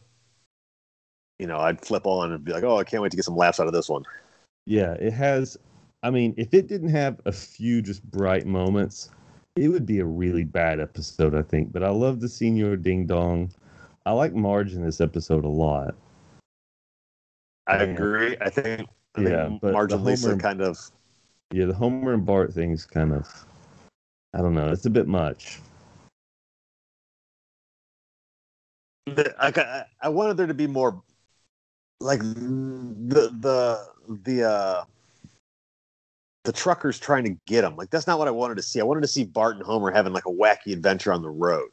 You 1.42 1.48
know, 1.48 1.58
I'd 1.58 1.84
flip 1.84 2.06
on 2.06 2.30
and 2.30 2.44
be 2.44 2.52
like, 2.52 2.62
"Oh, 2.62 2.78
I 2.78 2.84
can't 2.84 3.02
wait 3.02 3.10
to 3.10 3.16
get 3.16 3.24
some 3.24 3.36
laughs 3.36 3.58
out 3.58 3.66
of 3.66 3.72
this 3.72 3.88
one." 3.88 4.04
Yeah, 4.64 4.92
it 4.92 5.12
has. 5.12 5.58
I 6.04 6.10
mean, 6.10 6.34
if 6.36 6.54
it 6.54 6.68
didn't 6.68 6.90
have 6.90 7.20
a 7.24 7.32
few 7.32 7.82
just 7.82 8.08
bright 8.12 8.46
moments, 8.46 9.10
it 9.56 9.66
would 9.66 9.84
be 9.84 9.98
a 9.98 10.04
really 10.04 10.44
bad 10.44 10.78
episode, 10.78 11.34
I 11.34 11.42
think. 11.42 11.72
But 11.72 11.82
I 11.82 11.88
love 11.90 12.20
the 12.20 12.28
Senor 12.28 12.76
Ding 12.76 13.06
Dong. 13.06 13.50
I 14.06 14.12
like 14.12 14.34
Marge 14.34 14.74
in 14.74 14.84
this 14.84 15.00
episode 15.00 15.44
a 15.44 15.48
lot. 15.48 15.96
I 17.66 17.78
Yeah. 17.78 17.90
agree. 17.90 18.36
I 18.40 18.48
think. 18.48 18.88
I 19.16 19.22
Yeah, 19.22 19.48
think 19.48 19.62
but 19.62 19.72
Marge 19.72 19.92
and 19.92 20.04
Lisa 20.04 20.36
kind 20.36 20.60
of. 20.60 20.78
Yeah, 21.50 21.64
the 21.64 21.74
Homer 21.74 22.12
and 22.12 22.24
Bart 22.24 22.52
thing's 22.52 22.86
kind 22.86 23.12
of. 23.12 23.26
I 24.32 24.38
don't 24.42 24.54
know. 24.54 24.70
It's 24.70 24.86
a 24.86 24.90
bit 24.90 25.08
much. 25.08 25.58
I- 29.08 29.86
I 30.00 30.08
wanted 30.08 30.36
there 30.36 30.46
to 30.46 30.54
be 30.54 30.68
more 30.68 31.02
like 32.02 32.20
the 32.20 33.30
the 33.40 33.86
the 34.24 34.42
uh 34.48 34.84
the 36.44 36.52
truckers 36.52 36.98
trying 36.98 37.24
to 37.24 37.36
get 37.46 37.62
him 37.64 37.76
like 37.76 37.90
that's 37.90 38.06
not 38.06 38.18
what 38.18 38.28
i 38.28 38.32
wanted 38.32 38.56
to 38.56 38.62
see. 38.62 38.80
I 38.80 38.84
wanted 38.84 39.02
to 39.02 39.08
see 39.08 39.24
bart 39.24 39.56
and 39.56 39.64
homer 39.64 39.90
having 39.92 40.12
like 40.12 40.26
a 40.26 40.32
wacky 40.32 40.72
adventure 40.72 41.12
on 41.12 41.22
the 41.22 41.30
road. 41.30 41.70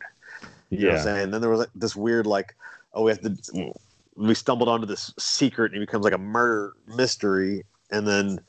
You 0.70 0.80
know 0.80 0.86
what 0.88 0.92
i'm 0.92 0.98
Yeah. 0.98 1.04
saying? 1.04 1.32
Then 1.32 1.42
there 1.42 1.50
was 1.50 1.60
like 1.62 1.70
this 1.76 1.96
weird 1.96 2.28
like 2.28 2.56
oh 2.94 3.04
we 3.04 3.12
have 3.12 3.22
to 3.22 3.74
we 4.16 4.34
stumbled 4.36 4.70
onto 4.70 4.86
this 4.86 5.14
secret 5.18 5.72
and 5.74 5.82
it 5.82 5.86
becomes 5.88 6.04
like 6.04 6.14
a 6.14 6.20
murder 6.20 6.74
mystery. 6.88 7.64
And 7.92 8.08
then 8.08 8.40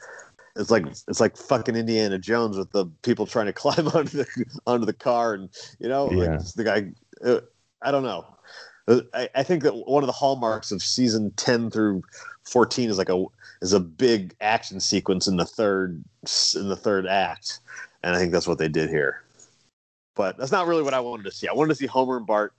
it's 0.57 0.71
like 0.71 0.85
it's 0.87 1.21
like 1.21 1.37
fucking 1.37 1.77
Indiana 1.77 2.19
Jones 2.19 2.59
with 2.59 2.71
the 2.73 2.87
people 3.03 3.27
trying 3.27 3.47
to 3.47 3.53
climb 3.64 3.88
onto 3.88 4.19
the 4.19 4.27
onto 4.66 4.85
the 4.85 4.93
car 4.93 5.35
and 5.35 5.49
you 5.79 5.88
know 5.88 6.21
Yeah. 6.23 6.35
it's 6.35 6.53
the 6.53 6.64
guy 6.64 6.90
uh, 7.25 7.40
I 7.83 7.90
don't 7.90 8.03
know 8.03 8.27
I, 9.14 9.29
I 9.35 9.42
think 9.42 9.62
that 9.62 9.74
one 9.87 10.03
of 10.03 10.07
the 10.07 10.12
hallmarks 10.12 10.72
of 10.72 10.83
season 10.83 11.31
10 11.37 11.70
through 11.70 12.03
14 12.44 12.90
is 12.90 12.98
like 12.98 13.09
a 13.09 13.24
is 13.62 13.72
a 13.72 13.81
big 13.81 14.35
action 14.40 14.81
sequence 14.81 15.26
in 15.26 15.37
the 15.37 15.44
third 15.44 16.03
in 16.57 16.68
the 16.68 16.76
third 16.76 17.07
act 17.07 17.61
and 18.03 18.14
I 18.14 18.18
think 18.18 18.33
that's 18.33 18.48
what 18.48 18.59
they 18.59 18.68
did 18.68 18.88
here 18.90 19.22
but 20.16 20.37
that's 20.38 20.53
not 20.53 20.66
really 20.66 20.83
what 20.83 20.94
I 20.94 21.00
wanted 21.00 21.24
to 21.24 21.31
see 21.31 21.46
I 21.48 21.53
wanted 21.53 21.70
to 21.70 21.74
see 21.76 21.87
Homer 21.87 22.16
and 22.16 22.26
Bart 22.26 22.55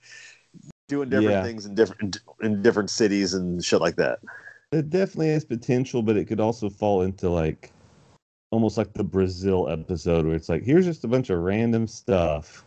doing 0.88 1.08
different 1.08 1.30
Yeah. 1.30 1.42
things 1.42 1.66
in 1.66 1.74
different 1.74 2.18
in 2.42 2.62
different 2.62 2.90
cities 2.90 3.34
and 3.34 3.62
shit 3.64 3.80
like 3.80 3.96
that 3.96 4.20
It 4.72 4.90
definitely 4.90 5.30
has 5.30 5.44
potential, 5.44 6.02
but 6.02 6.16
it 6.16 6.26
could 6.26 6.40
also 6.40 6.70
fall 6.70 7.02
into 7.02 7.28
like 7.28 7.72
almost 8.52 8.78
like 8.78 8.92
the 8.92 9.04
Brazil 9.04 9.68
episode 9.68 10.26
where 10.26 10.34
it's 10.34 10.48
like, 10.48 10.62
here's 10.62 10.84
just 10.84 11.04
a 11.04 11.08
bunch 11.08 11.30
of 11.30 11.40
random 11.40 11.86
stuff. 11.86 12.64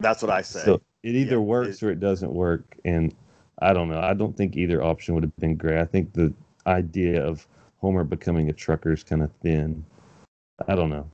That's 0.00 0.22
what 0.22 0.30
I 0.30 0.42
say. 0.42 0.64
So 0.64 0.82
it 1.06 1.14
either 1.14 1.36
Yeah, 1.36 1.42
works 1.42 1.82
it- 1.82 1.86
or 1.86 1.90
it 1.90 2.00
doesn't 2.00 2.32
work. 2.32 2.76
And 2.84 3.14
I 3.60 3.72
don't 3.72 3.88
know. 3.88 4.00
I 4.00 4.12
don't 4.12 4.36
think 4.36 4.56
either 4.56 4.82
option 4.82 5.14
would 5.14 5.22
have 5.24 5.36
been 5.36 5.56
great. 5.56 5.78
I 5.78 5.84
think 5.84 6.12
the 6.12 6.32
idea 6.66 7.24
of 7.24 7.46
Homer 7.78 8.04
becoming 8.04 8.48
a 8.50 8.52
trucker 8.52 8.92
is 8.92 9.04
kind 9.04 9.22
of 9.22 9.30
thin. 9.42 9.84
I 10.66 10.74
don't 10.74 10.90
know. 10.90 11.08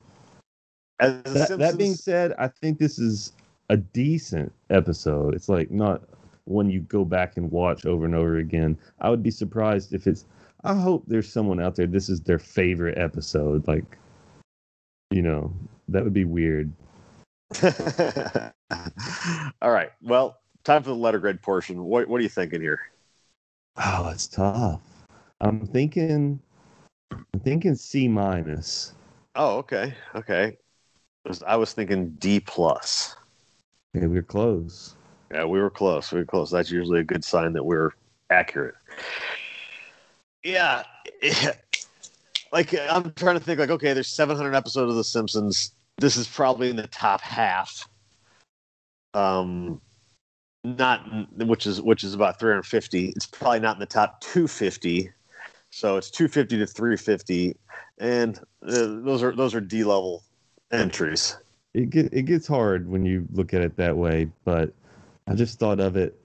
That, 0.99 1.55
that 1.59 1.77
being 1.77 1.95
said, 1.95 2.33
I 2.37 2.47
think 2.47 2.79
this 2.79 2.97
is 2.97 3.33
a 3.69 3.77
decent 3.77 4.51
episode. 4.69 5.35
It's 5.35 5.49
like 5.49 5.69
not 5.69 6.01
one 6.45 6.69
you 6.69 6.81
go 6.81 7.05
back 7.05 7.37
and 7.37 7.51
watch 7.51 7.85
over 7.85 8.05
and 8.05 8.15
over 8.15 8.37
again. 8.37 8.77
I 8.99 9.09
would 9.09 9.23
be 9.23 9.31
surprised 9.31 9.93
if 9.93 10.07
it's. 10.07 10.25
I 10.63 10.73
hope 10.73 11.03
there's 11.07 11.29
someone 11.31 11.59
out 11.59 11.75
there. 11.75 11.87
This 11.87 12.07
is 12.09 12.21
their 12.21 12.39
favorite 12.39 12.97
episode. 12.97 13.67
Like, 13.67 13.97
you 15.11 15.21
know, 15.21 15.53
that 15.89 16.03
would 16.03 16.13
be 16.13 16.25
weird. 16.25 16.71
All 19.61 19.71
right. 19.71 19.91
Well, 20.01 20.37
time 20.63 20.83
for 20.83 20.89
the 20.89 20.95
letter 20.95 21.19
grade 21.19 21.41
portion. 21.41 21.83
What 21.83 22.07
What 22.07 22.19
are 22.19 22.23
you 22.23 22.29
thinking 22.29 22.61
here? 22.61 22.79
Oh, 23.77 24.09
it's 24.09 24.27
tough. 24.27 24.81
I'm 25.41 25.65
thinking. 25.67 26.39
I'm 27.11 27.39
thinking 27.43 27.75
C 27.75 28.07
minus. 28.07 28.93
Oh, 29.35 29.57
okay. 29.57 29.93
Okay. 30.15 30.57
I 31.25 31.29
was- 31.29 31.43
I 31.43 31.55
was 31.55 31.73
thinking 31.73 32.09
D 32.19 32.39
plus. 32.39 33.15
Okay, 33.95 34.07
we're 34.07 34.21
close. 34.23 34.95
Yeah, 35.31 35.45
we 35.45 35.59
were 35.59 35.69
close. 35.69 36.11
We 36.11 36.19
were 36.19 36.25
close. 36.25 36.51
That's 36.51 36.69
usually 36.71 36.99
a 36.99 37.03
good 37.03 37.23
sign 37.23 37.53
that 37.53 37.63
we're 37.63 37.91
accurate. 38.29 38.75
Yeah. 40.43 40.83
Like 42.51 42.71
I'm 42.75 43.11
trying 43.13 43.35
to 43.35 43.43
think 43.43 43.59
like 43.59 43.71
okay, 43.71 43.93
there's 43.93 44.09
700 44.09 44.53
episodes 44.53 44.91
of 44.91 44.95
The 44.95 45.03
Simpsons. 45.03 45.71
This 45.97 46.17
is 46.17 46.27
probably 46.27 46.69
in 46.69 46.75
the 46.75 46.87
top 46.87 47.21
half. 47.21 47.87
Um 49.13 49.81
not 50.63 51.05
which 51.37 51.67
is 51.67 51.81
which 51.81 52.03
is 52.03 52.13
about 52.13 52.39
350. 52.39 53.09
It's 53.09 53.25
probably 53.25 53.59
not 53.59 53.75
in 53.75 53.79
the 53.79 53.85
top 53.85 54.21
250. 54.21 55.11
So 55.71 55.97
it's 55.97 56.09
250 56.09 56.57
to 56.59 56.67
350 56.67 57.55
and 57.99 58.37
uh, 58.37 58.43
those 58.61 59.23
are 59.23 59.35
those 59.35 59.53
are 59.55 59.61
D 59.61 59.83
level 59.83 60.23
entries. 60.71 61.37
It 61.73 61.89
get 61.89 62.13
it 62.13 62.23
gets 62.23 62.47
hard 62.47 62.89
when 62.89 63.05
you 63.05 63.27
look 63.31 63.53
at 63.53 63.61
it 63.61 63.75
that 63.77 63.95
way, 63.95 64.29
but 64.45 64.73
I 65.27 65.35
just 65.35 65.59
thought 65.59 65.79
of 65.79 65.95
it 65.95 66.19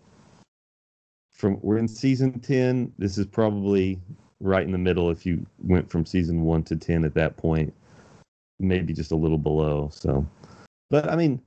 from 1.33 1.59
we're 1.63 1.79
in 1.79 1.89
season 1.89 2.41
10. 2.41 2.93
This 2.99 3.17
is 3.17 3.27
probably 3.27 4.01
right 4.41 4.65
in 4.65 4.73
the 4.73 4.79
middle 4.79 5.11
if 5.11 5.25
you 5.25 5.45
went 5.63 5.91
from 5.91 6.05
season 6.05 6.43
1 6.43 6.63
to 6.65 6.77
10 6.77 7.05
at 7.05 7.15
that 7.15 7.37
point. 7.37 7.73
Maybe 8.61 8.93
just 8.93 9.13
a 9.13 9.17
little 9.17 9.39
below. 9.39 9.89
So 9.93 10.27
but 10.91 11.09
I 11.11 11.17
mean, 11.17 11.41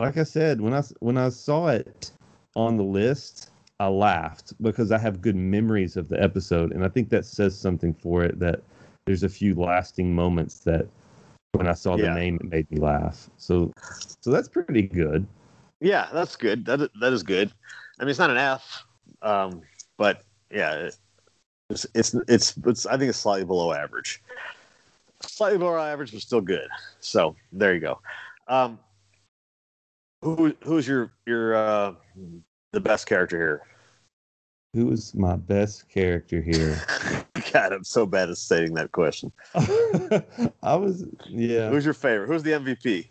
like 0.00 0.16
I 0.16 0.24
said, 0.24 0.60
when 0.60 0.74
I 0.74 0.82
when 1.00 1.16
I 1.16 1.28
saw 1.28 1.68
it 1.68 2.10
on 2.56 2.76
the 2.76 2.82
list, 2.82 3.50
I 3.80 3.88
laughed 3.88 4.52
because 4.62 4.92
I 4.92 4.98
have 4.98 5.20
good 5.20 5.36
memories 5.36 5.96
of 5.96 6.08
the 6.08 6.20
episode 6.22 6.72
and 6.72 6.84
I 6.84 6.88
think 6.88 7.08
that 7.10 7.24
says 7.24 7.58
something 7.58 7.94
for 7.94 8.24
it 8.24 8.38
that 8.38 8.62
there's 9.06 9.22
a 9.24 9.28
few 9.28 9.54
lasting 9.54 10.14
moments 10.14 10.60
that 10.60 10.86
when 11.52 11.66
I 11.66 11.74
saw 11.74 11.96
the 11.96 12.04
Yeah. 12.04 12.14
name, 12.14 12.36
it 12.36 12.48
made 12.50 12.70
me 12.70 12.78
laugh. 12.78 13.28
So, 13.36 13.72
so 14.20 14.30
that's 14.30 14.48
pretty 14.48 14.82
good. 14.82 15.26
Yeah, 15.80 16.08
that's 16.12 16.36
good. 16.36 16.64
That 16.64 16.88
that 17.00 17.12
is 17.12 17.22
good. 17.22 17.52
I 17.98 18.04
mean, 18.04 18.10
it's 18.10 18.18
not 18.18 18.30
an 18.30 18.36
F, 18.38 18.84
um, 19.22 19.62
but 19.98 20.22
yeah, 20.50 20.74
it- 20.74 20.96
it's, 21.70 21.86
it's 21.94 22.14
it's 22.28 22.54
it's 22.66 22.86
I 22.86 22.98
think 22.98 23.08
it's 23.08 23.18
slightly 23.18 23.44
below 23.46 23.72
average. 23.72 24.22
Slightly 25.26 25.58
below 25.58 25.78
average, 25.78 26.12
but 26.12 26.20
still 26.20 26.40
good. 26.40 26.68
So 27.00 27.36
there 27.52 27.74
you 27.74 27.80
go. 27.80 28.00
Um, 28.48 28.78
who 30.22 30.54
who's 30.62 30.86
your 30.86 31.12
your 31.26 31.54
uh, 31.54 31.94
the 32.72 32.80
best 32.80 33.06
character 33.06 33.36
here? 33.36 33.62
Who 34.74 34.90
is 34.90 35.14
my 35.14 35.36
best 35.36 35.88
character 35.88 36.40
here? 36.40 36.80
God, 37.52 37.72
I'm 37.72 37.84
so 37.84 38.06
bad 38.06 38.30
at 38.30 38.38
stating 38.38 38.72
that 38.74 38.92
question. 38.92 39.30
I 39.54 40.76
was, 40.76 41.04
yeah. 41.28 41.68
Who's 41.68 41.84
your 41.84 41.92
favorite? 41.92 42.28
Who's 42.28 42.42
the 42.42 42.52
MVP? 42.52 43.08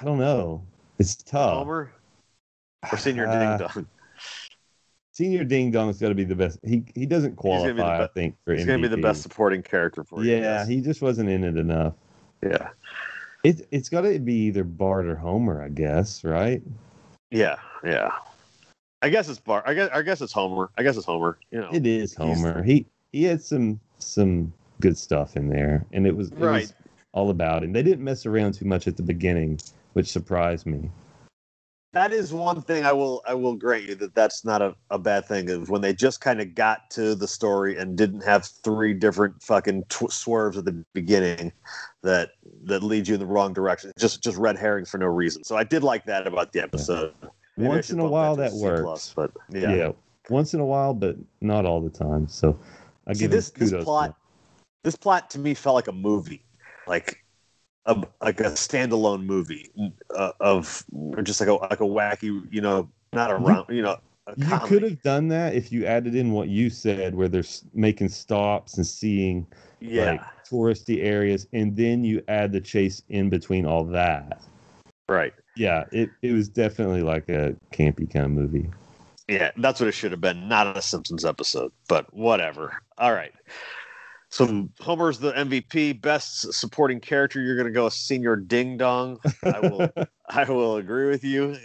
I 0.00 0.04
don't 0.04 0.18
know. 0.18 0.64
It's 0.98 1.14
tough. 1.14 1.58
Homer 1.58 1.92
or 2.90 2.98
Senor 2.98 3.28
Uh, 3.28 3.58
Ding 3.58 3.68
Dong? 3.68 3.86
Senor 5.20 5.44
Ding 5.44 5.70
Dong's 5.70 5.98
got 5.98 6.08
to 6.08 6.14
be 6.14 6.24
the 6.24 6.34
best. 6.34 6.58
He 6.64 6.82
he 6.94 7.04
doesn't 7.04 7.36
gonna 7.36 7.74
be 7.74 7.80
qualify, 7.80 8.04
I 8.04 8.06
think, 8.06 8.36
for 8.42 8.54
He's 8.54 8.64
going 8.64 8.80
to 8.80 8.88
be 8.88 8.94
the 8.94 9.02
best 9.02 9.20
supporting 9.20 9.62
character 9.62 10.02
for 10.02 10.24
you. 10.24 10.34
Yeah, 10.36 10.64
he 10.64 10.80
just 10.80 11.02
wasn't 11.02 11.28
in 11.28 11.44
it 11.44 11.58
enough. 11.58 11.92
yeah, 12.42 12.70
It 13.44 13.68
it's 13.70 13.90
got 13.90 14.00
to 14.02 14.18
be 14.18 14.32
either 14.32 14.64
Bart 14.64 15.04
or 15.04 15.16
Homer, 15.16 15.62
I 15.62 15.68
guess, 15.68 16.24
right? 16.24 16.62
yeah, 17.30 17.56
yeah. 17.84 18.12
I 19.02 19.10
guess 19.10 19.28
it's 19.28 19.38
Bart. 19.38 19.64
I 19.66 19.74
guess 19.74 19.90
I 19.92 20.00
guess 20.00 20.22
it's 20.22 20.32
Homer. 20.32 20.70
I 20.78 20.82
guess 20.82 20.96
it's 20.96 21.04
Homer. 21.06 21.36
You 21.50 21.60
know, 21.60 21.68
It 21.70 21.86
is 21.86 22.14
Homer. 22.14 22.62
He 22.62 22.86
he 23.12 23.24
had 23.24 23.42
some 23.42 23.78
some 23.98 24.50
good 24.80 24.96
stuff 24.96 25.36
in 25.36 25.50
there, 25.50 25.84
and 25.92 26.06
it 26.06 26.16
was 26.16 26.30
it 26.30 26.38
Right. 26.38 26.62
was 26.62 26.72
all 27.12 27.28
about 27.28 27.62
him. 27.62 27.74
They 27.74 27.82
didn't 27.82 28.04
mess 28.04 28.24
around 28.24 28.54
too 28.54 28.64
much 28.64 28.88
at 28.88 28.96
the 28.96 29.02
beginning, 29.02 29.58
which 29.92 30.08
surprised 30.08 30.64
me. 30.64 30.90
That 31.92 32.12
is 32.12 32.32
one 32.32 32.62
thing 32.62 32.84
I 32.84 32.92
will 32.92 33.22
I 33.26 33.34
will 33.34 33.56
grant 33.56 33.84
you 33.84 33.94
that 33.96 34.14
that's 34.14 34.44
not 34.44 34.62
a, 34.62 34.74
a 34.90 34.98
bad 34.98 35.26
thing. 35.26 35.48
Is 35.48 35.68
when 35.68 35.80
they 35.80 35.92
just 35.92 36.20
kind 36.20 36.40
of 36.40 36.54
got 36.54 36.88
to 36.90 37.14
the 37.14 37.26
story 37.26 37.76
and 37.78 37.96
didn't 37.96 38.22
have 38.24 38.46
three 38.46 38.94
different 38.94 39.42
fucking 39.42 39.84
tw- 39.88 40.12
swerves 40.12 40.56
at 40.56 40.64
the 40.64 40.84
beginning 40.94 41.52
that 42.02 42.30
that 42.64 42.82
lead 42.82 43.08
you 43.08 43.14
in 43.14 43.20
the 43.20 43.26
wrong 43.26 43.52
direction. 43.52 43.92
Just 43.98 44.22
just 44.22 44.36
red 44.36 44.56
herrings 44.56 44.88
for 44.90 44.98
no 44.98 45.06
reason. 45.06 45.42
So 45.44 45.56
I 45.56 45.64
did 45.64 45.82
like 45.82 46.04
that 46.06 46.26
about 46.26 46.52
the 46.52 46.62
episode. 46.62 47.12
Maybe 47.56 47.68
Once 47.68 47.90
in 47.90 47.98
a 47.98 48.06
while 48.06 48.36
to 48.36 48.42
a 48.42 48.50
that 48.50 48.56
works. 48.56 48.82
plus, 48.82 49.12
but 49.14 49.32
Yeah. 49.50 49.74
yeah. 49.74 49.92
once 50.28 50.54
in 50.54 50.60
a 50.60 50.64
while, 50.64 50.94
but 50.94 51.16
not 51.40 51.66
all 51.66 51.80
the 51.80 51.90
time. 51.90 52.28
So 52.28 52.58
I 53.06 53.12
See 53.12 53.20
give 53.20 53.32
this 53.32 53.48
him 53.50 53.54
this 53.58 53.70
kudos. 53.70 53.84
plot. 53.84 54.14
This 54.84 54.96
plot 54.96 55.28
to 55.30 55.38
me 55.38 55.52
felt 55.54 55.74
like 55.74 55.88
a 55.88 55.92
movie, 55.92 56.42
like 56.86 57.22
a 57.86 58.02
like 58.20 58.40
a 58.40 58.50
standalone 58.50 59.24
movie 59.24 59.70
uh, 60.14 60.32
of 60.40 60.84
or 60.90 61.22
just 61.22 61.40
like 61.40 61.48
a 61.48 61.54
like 61.54 61.80
a 61.80 61.84
wacky, 61.84 62.42
you 62.52 62.60
know, 62.60 62.88
not 63.12 63.30
a 63.30 63.38
You- 63.38 63.46
round, 63.46 63.66
you 63.70 63.82
know. 63.82 63.98
You 64.36 64.58
could 64.60 64.82
have 64.82 65.02
done 65.02 65.26
that 65.28 65.54
if 65.54 65.72
you 65.72 65.86
added 65.86 66.14
in 66.14 66.30
what 66.30 66.48
you 66.48 66.70
said, 66.70 67.16
where 67.16 67.26
they're 67.26 67.42
making 67.74 68.10
stops 68.10 68.76
and 68.76 68.86
seeing 68.86 69.44
yeah, 69.80 70.10
like 70.12 70.22
touristy 70.48 71.02
areas, 71.02 71.48
and 71.52 71.76
then 71.76 72.04
you 72.04 72.22
add 72.28 72.52
the 72.52 72.60
chase 72.60 73.02
in 73.08 73.28
between 73.28 73.66
all 73.66 73.82
that. 73.86 74.40
right. 75.08 75.32
Yeah, 75.56 75.84
it, 75.90 76.10
it 76.22 76.32
was 76.32 76.48
definitely 76.48 77.02
like 77.02 77.28
a 77.28 77.56
campy 77.72 78.08
kind 78.10 78.26
of 78.26 78.30
movie. 78.30 78.70
Yeah, 79.26 79.50
that's 79.56 79.80
what 79.80 79.88
it 79.88 79.92
should 79.92 80.12
have 80.12 80.20
been, 80.20 80.48
not 80.48 80.76
a 80.76 80.82
Simpsons 80.82 81.24
episode, 81.24 81.72
but 81.88 82.12
whatever. 82.14 82.80
All 82.98 83.12
right. 83.12 83.32
So 84.30 84.68
Homer's 84.80 85.18
the 85.18 85.32
MVP, 85.32 86.00
best 86.00 86.52
supporting 86.52 87.00
character. 87.00 87.40
You're 87.40 87.56
going 87.56 87.66
to 87.66 87.72
go 87.72 87.88
Senor 87.88 88.36
Ding 88.36 88.76
Dong. 88.76 89.18
I 89.42 89.60
will, 89.60 89.90
I 90.28 90.44
will 90.44 90.76
agree 90.76 91.08
with 91.08 91.24
you. 91.24 91.56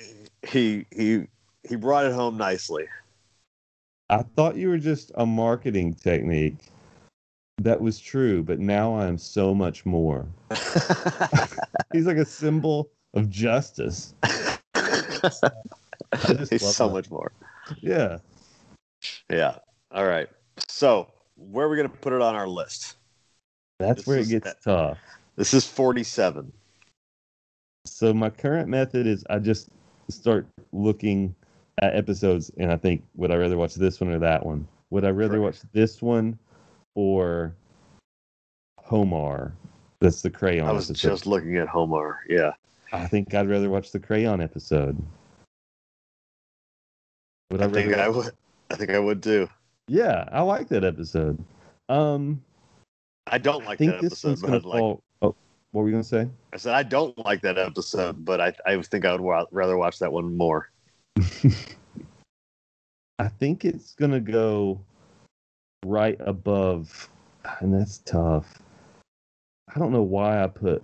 He 0.48 0.86
he 0.92 1.28
he 1.68 1.76
brought 1.76 2.06
it 2.06 2.14
home 2.14 2.38
nicely. 2.38 2.86
I 4.10 4.24
thought 4.36 4.56
you 4.56 4.70
were 4.70 4.78
just 4.78 5.12
a 5.16 5.26
marketing 5.26 5.94
technique. 5.94 6.58
That 7.60 7.80
was 7.80 8.00
true, 8.00 8.44
but 8.44 8.60
now 8.60 8.96
I'm 8.96 9.18
so 9.18 9.54
much 9.54 9.86
more. 9.86 10.28
He's 11.94 12.06
like 12.06 12.18
a 12.18 12.26
symbol 12.26 12.90
of 13.14 13.30
justice. 13.30 14.14
He's 16.28 16.76
so 16.76 16.88
that. 16.88 16.94
much 16.94 17.10
more. 17.10 17.32
Yeah. 17.80 18.18
Yeah. 19.30 19.58
All 19.92 20.06
right. 20.06 20.28
So 20.68 21.08
where 21.38 21.66
are 21.66 21.70
we 21.70 21.78
going 21.78 21.90
to 21.90 21.98
put 21.98 22.14
it 22.14 22.22
on 22.22 22.36
our 22.36 22.48
list? 22.48 22.96
That's 23.80 24.00
This 24.02 24.08
where 24.08 24.20
it 24.20 24.30
gets 24.30 24.54
tough. 24.64 24.98
This 25.36 25.54
is 25.54 25.68
47. 25.68 26.52
So 27.86 28.14
my 28.14 28.30
current 28.30 28.70
method 28.70 29.06
is 29.06 29.26
I 29.30 29.40
just 29.40 29.70
start 30.10 30.48
looking 30.72 31.36
at 31.82 31.96
episodes 31.96 32.50
and 32.58 32.72
I 32.72 32.78
think 32.78 33.04
would 33.16 33.32
I 33.32 33.36
rather 33.36 33.58
watch 33.58 33.76
this 33.76 34.00
one 34.00 34.12
or 34.12 34.20
that 34.20 34.46
one? 34.46 34.68
Would 34.92 35.04
I 35.06 35.10
rather 35.10 35.40
Right. 35.40 35.48
watch 35.48 35.58
this 35.74 36.02
one 36.02 36.40
or 36.96 37.54
Homar? 38.88 39.52
That's 40.00 40.22
the 40.22 40.30
crayon 40.30 40.68
I 40.68 40.72
was 40.72 40.90
episode. 40.90 41.10
just 41.10 41.26
looking 41.26 41.58
at 41.58 41.68
Homar. 41.68 42.18
Yeah. 42.30 42.52
I 42.94 43.08
think 43.08 43.34
I'd 43.34 43.50
rather 43.50 43.70
watch 43.70 43.92
the 43.92 44.00
crayon 44.00 44.42
episode. 44.42 44.98
Would 47.52 47.62
I, 47.62 47.66
I 47.66 47.70
think 47.70 47.94
I 47.94 48.08
would. 48.10 48.32
I 48.72 48.76
think 48.76 48.90
I 48.92 49.00
would 49.00 49.22
too. 49.22 49.48
Yeah, 49.88 50.28
I 50.32 50.42
like 50.42 50.68
that 50.70 50.84
episode. 50.84 51.44
Um 51.90 52.42
I 53.28 53.38
don't 53.38 53.66
like 53.66 53.76
I 53.76 53.78
think 53.78 53.92
that 53.94 54.02
this 54.02 54.26
episode, 54.26 54.28
one's 54.30 54.42
but 54.42 54.48
gonna 54.48 54.58
I'd 54.58 54.66
like. 54.66 54.80
fall 54.80 55.04
Oh, 55.22 55.36
what 55.72 55.82
were 55.82 55.88
you 55.88 55.94
gonna 55.94 56.04
say? 56.04 56.28
I 56.54 56.58
said 56.58 56.74
I 56.74 56.84
don't 56.84 57.18
like 57.26 57.42
that 57.42 57.58
episode, 57.58 58.24
but 58.26 58.42
I 58.42 58.54
I 58.66 58.82
think 58.82 59.06
I 59.06 59.12
would 59.12 59.22
wa- 59.22 59.46
rather 59.52 59.78
watch 59.78 60.00
that 60.00 60.12
one 60.12 60.36
more. 60.36 60.70
I 63.20 63.28
think 63.28 63.64
it's 63.66 63.94
gonna 63.94 64.20
go 64.20 64.82
right 65.86 66.18
above, 66.20 67.10
and 67.60 67.74
that's 67.74 68.00
tough. 68.00 68.62
I 69.74 69.80
don't 69.80 69.92
know 69.92 70.04
why 70.04 70.44
I 70.44 70.48
put 70.48 70.84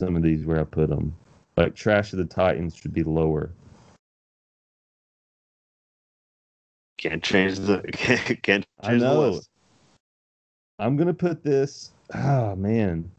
some 0.00 0.16
of 0.16 0.22
these 0.22 0.44
where 0.46 0.60
I 0.60 0.64
put 0.64 0.88
them. 0.88 1.14
Like 1.56 1.74
Trash 1.74 2.12
of 2.12 2.18
the 2.18 2.24
Titans 2.24 2.74
should 2.74 2.94
be 2.94 3.02
lower. 3.02 3.52
Can't 7.00 7.22
change 7.22 7.58
the 7.58 7.80
can't, 7.92 8.42
can't 8.42 8.66
I 8.80 8.88
change 8.90 9.00
the 9.00 9.14
know. 9.14 9.30
list. 9.30 9.48
I'm 10.78 10.96
gonna 10.96 11.14
put 11.14 11.42
this. 11.42 11.92
Ah 12.14 12.54
man. 12.56 13.10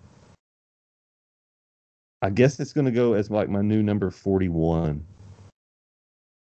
I 2.22 2.30
guess 2.30 2.60
it's 2.60 2.74
gonna 2.74 2.92
go 2.92 3.14
as 3.14 3.32
like 3.32 3.50
my 3.50 3.62
new 3.62 3.82
number 3.82 4.12
forty-one. 4.12 5.04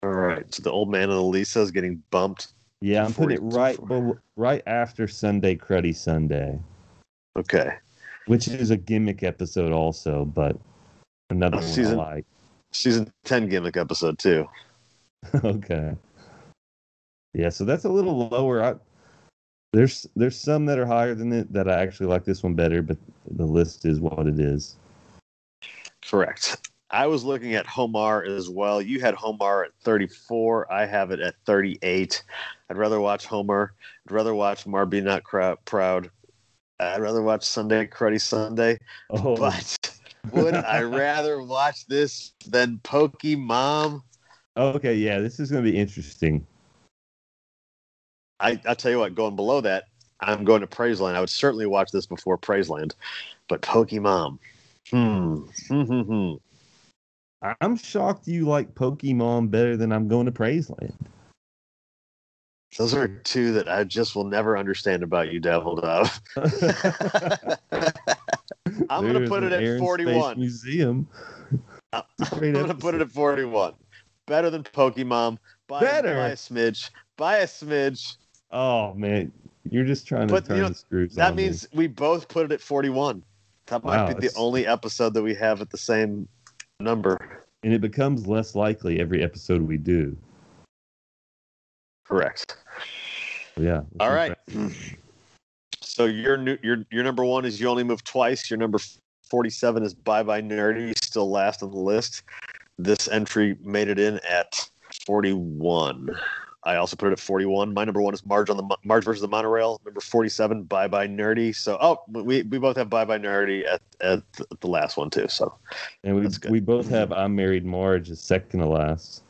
All 0.04 0.10
right. 0.10 0.52
So 0.54 0.64
the 0.64 0.72
old 0.72 0.90
man 0.90 1.04
and 1.04 1.14
Elisa 1.14 1.60
is 1.62 1.72
getting 1.72 2.02
bumped. 2.12 2.54
Yeah, 2.80 3.04
I'm 3.04 3.14
putting 3.14 3.38
it 3.38 3.42
right, 3.42 3.78
right 4.36 4.62
after 4.68 5.08
Sunday 5.08 5.56
Cruddy 5.56 5.96
Sunday, 5.96 6.60
Okay. 7.36 7.72
which 8.28 8.48
is 8.48 8.70
a 8.70 8.78
gimmick 8.78 9.24
episode 9.24 9.72
also, 9.72 10.26
but 10.26 10.56
another 11.32 11.58
Oh, 11.58 11.62
one 11.62 11.68
season- 11.68 11.98
like. 11.98 12.26
Season 12.72 13.12
ten 13.26 13.50
gimmick 13.50 13.76
episode 13.78 14.20
too. 14.20 14.46
okay. 15.44 15.96
Yeah, 17.34 17.50
so 17.50 17.66
that's 17.66 17.86
a 17.86 17.90
little 17.90 18.28
lower. 18.30 18.64
I, 18.64 18.76
there's 19.74 20.08
there's 20.16 20.40
some 20.40 20.66
that 20.66 20.80
are 20.80 20.86
higher 20.86 21.14
than 21.14 21.32
it 21.34 21.52
that 21.54 21.70
I 21.70 21.82
actually 21.82 22.08
like 22.08 22.26
this 22.26 22.42
one 22.42 22.56
better, 22.56 22.82
but 22.82 22.98
the 23.30 23.46
list 23.46 23.86
is 23.86 24.00
what 24.00 24.28
it 24.28 24.40
is. 24.40 24.76
Correct. 26.10 26.70
I 26.90 27.06
was 27.08 27.26
looking 27.26 27.56
at 27.56 27.66
Homar 27.66 28.26
as 28.26 28.50
well. 28.50 28.82
You 28.82 29.02
had 29.02 29.14
Homar 29.14 29.66
at 29.66 29.72
34. 29.82 30.72
I 30.72 30.86
have 30.86 31.12
it 31.12 31.20
at 31.20 31.36
38. 31.46 32.24
I'd 32.70 32.78
rather 32.78 33.02
watch 33.02 33.26
Homer. 33.26 33.74
I'd 34.08 34.14
rather 34.14 34.34
watch 34.34 34.66
Mar 34.66 34.86
Be 34.86 35.02
Not 35.02 35.24
Proud. 35.26 36.10
I'd 36.80 37.02
rather 37.02 37.22
watch 37.22 37.44
Sunday 37.44 37.88
Cruddy 37.88 38.22
Sunday. 38.22 38.78
Oh, 39.10 39.36
But 39.36 40.00
would 40.32 40.56
I 40.56 40.82
rather 40.84 41.42
watch 41.42 41.86
this 41.88 42.34
than 42.48 42.80
Pokemon? 42.84 44.02
okay, 44.56 44.96
yeah, 44.96 45.20
this 45.20 45.40
is 45.40 45.52
gonna 45.52 45.64
be 45.64 45.78
interesting. 45.78 46.46
I, 48.40 48.60
I'll 48.66 48.76
tell 48.76 48.92
you 48.92 49.00
what, 49.00 49.16
going 49.16 49.36
below 49.36 49.62
that, 49.62 49.86
I'm 50.20 50.44
going 50.44 50.62
to 50.62 50.68
Praiseland. 50.68 51.16
I 51.16 51.20
would 51.20 51.30
certainly 51.30 51.66
watch 51.66 51.92
this 51.92 52.06
before 52.06 52.38
Praiseland. 52.38 52.94
But 53.48 53.62
Pokemon. 53.62 54.40
Hmm. 54.90 55.44
Hmm. 55.70 56.34
I- 57.42 57.56
I'm 57.62 57.78
shocked 57.78 58.28
you 58.28 58.46
like 58.46 58.74
Pokemon 58.74 59.52
better 59.52 59.78
than 59.78 59.92
I'm 59.92 60.08
going 60.08 60.26
to 60.26 60.32
Praiseland. 60.32 60.96
Those 62.78 62.94
are 62.94 63.08
two 63.08 63.54
that 63.54 63.68
I 63.70 63.84
just 63.86 64.16
will 64.16 64.26
never 64.26 64.58
understand 64.58 65.02
about 65.02 65.32
you, 65.32 65.40
Devil 65.40 65.78
Dove. 65.78 66.22
I'm 68.90 69.02
going 69.02 69.24
to 69.24 69.28
put 69.28 69.44
it 69.44 69.54
at 69.54 69.64
Air 69.64 69.78
and 69.78 69.86
Space 69.86 70.06
41. 70.06 70.40
Museum. 70.40 71.08
I'm 71.94 72.04
going 72.30 72.68
to 72.68 72.76
put 72.76 72.94
it 72.94 73.02
at 73.02 73.10
41. 73.10 73.74
Better 74.28 74.50
than 74.50 74.64
Pokemon. 74.64 75.38
By, 75.68 75.80
Better? 75.80 76.14
by 76.16 76.30
a 76.30 76.36
smidge. 76.36 76.90
By 77.16 77.38
a 77.38 77.48
smidge. 77.48 78.18
Oh 78.52 78.94
man, 78.94 79.32
you're 79.70 79.84
just 79.86 80.08
trying 80.08 80.28
to 80.28 80.34
But, 80.34 80.44
you 80.44 80.50
turn 80.56 80.60
know, 80.64 80.70
the 80.70 80.76
screws. 80.76 81.16
That 81.16 81.32
on 81.32 81.36
me. 81.36 81.44
means 81.44 81.68
we 81.74 81.88
both 81.88 82.28
put 82.28 82.46
it 82.46 82.52
at 82.52 82.62
41. 82.62 83.24
That 83.68 83.84
might 83.84 83.98
Wow, 84.08 84.14
be 84.14 84.28
the 84.28 84.34
only 84.38 84.66
episode 84.66 85.14
that 85.14 85.22
we 85.24 85.34
have 85.36 85.62
at 85.62 85.70
the 85.70 85.78
same 85.78 86.28
number. 86.80 87.18
and 87.64 87.74
it 87.74 87.82
becomes 87.82 88.28
less 88.28 88.56
likely 88.56 89.00
every 89.02 89.22
episode 89.24 89.62
we 89.62 89.78
do. 89.78 90.16
Correct. 92.08 92.56
Yeah. 93.58 93.82
All 94.00 94.12
right. 94.14 94.36
So 95.82 96.06
your 96.06 96.38
new 96.38 96.60
your 96.62 96.86
your 96.92 97.04
number 97.04 97.26
one 97.26 97.44
is 97.44 97.60
you 97.60 97.68
only 97.68 97.84
move 97.84 98.04
twice. 98.04 98.52
Your 98.52 98.60
number 98.60 98.78
forty 99.32 99.50
seven 99.50 99.82
is 99.82 99.96
bye 99.96 100.22
bye 100.22 100.42
nerdy, 100.44 100.94
still 101.04 101.28
last 101.32 101.64
on 101.64 101.72
the 101.72 101.78
list. 101.80 102.22
This 102.78 103.08
entry 103.08 103.58
made 103.64 103.88
it 103.88 103.98
in 103.98 104.20
at 104.20 104.70
forty 105.08 105.34
one. 105.34 106.10
I 106.68 106.76
also 106.76 106.98
put 106.98 107.08
it 107.08 107.14
at 107.14 107.20
forty 107.20 107.46
one. 107.46 107.74
My 107.74 107.86
number 107.86 108.02
one 108.02 108.14
is 108.14 108.26
Marge 108.26 108.50
on 108.50 108.58
the 108.58 108.78
Marge 108.84 109.06
versus 109.06 109.22
the 109.22 109.28
monorail. 109.30 109.80
Number 109.86 110.02
forty 110.02 110.28
seven, 110.28 110.64
bye 110.64 110.90
bye 110.90 111.08
nerdy. 111.08 111.56
So 111.56 111.78
oh, 111.80 112.02
we 112.10 112.44
we 112.44 112.60
both 112.60 112.76
have 112.76 112.90
bye 112.90 113.06
bye 113.06 113.18
nerdy 113.18 113.66
at 113.66 113.82
at 114.02 114.22
the 114.60 114.68
last 114.68 114.98
one 114.98 115.10
too. 115.10 115.30
So 115.30 115.58
And 116.04 116.16
we 116.20 116.28
we 116.50 116.60
both 116.60 116.90
have 116.90 117.14
I'm 117.14 117.34
married 117.34 117.66
Marge 117.66 118.10
as 118.10 118.20
second 118.20 118.60
to 118.60 118.66
last. 118.68 119.24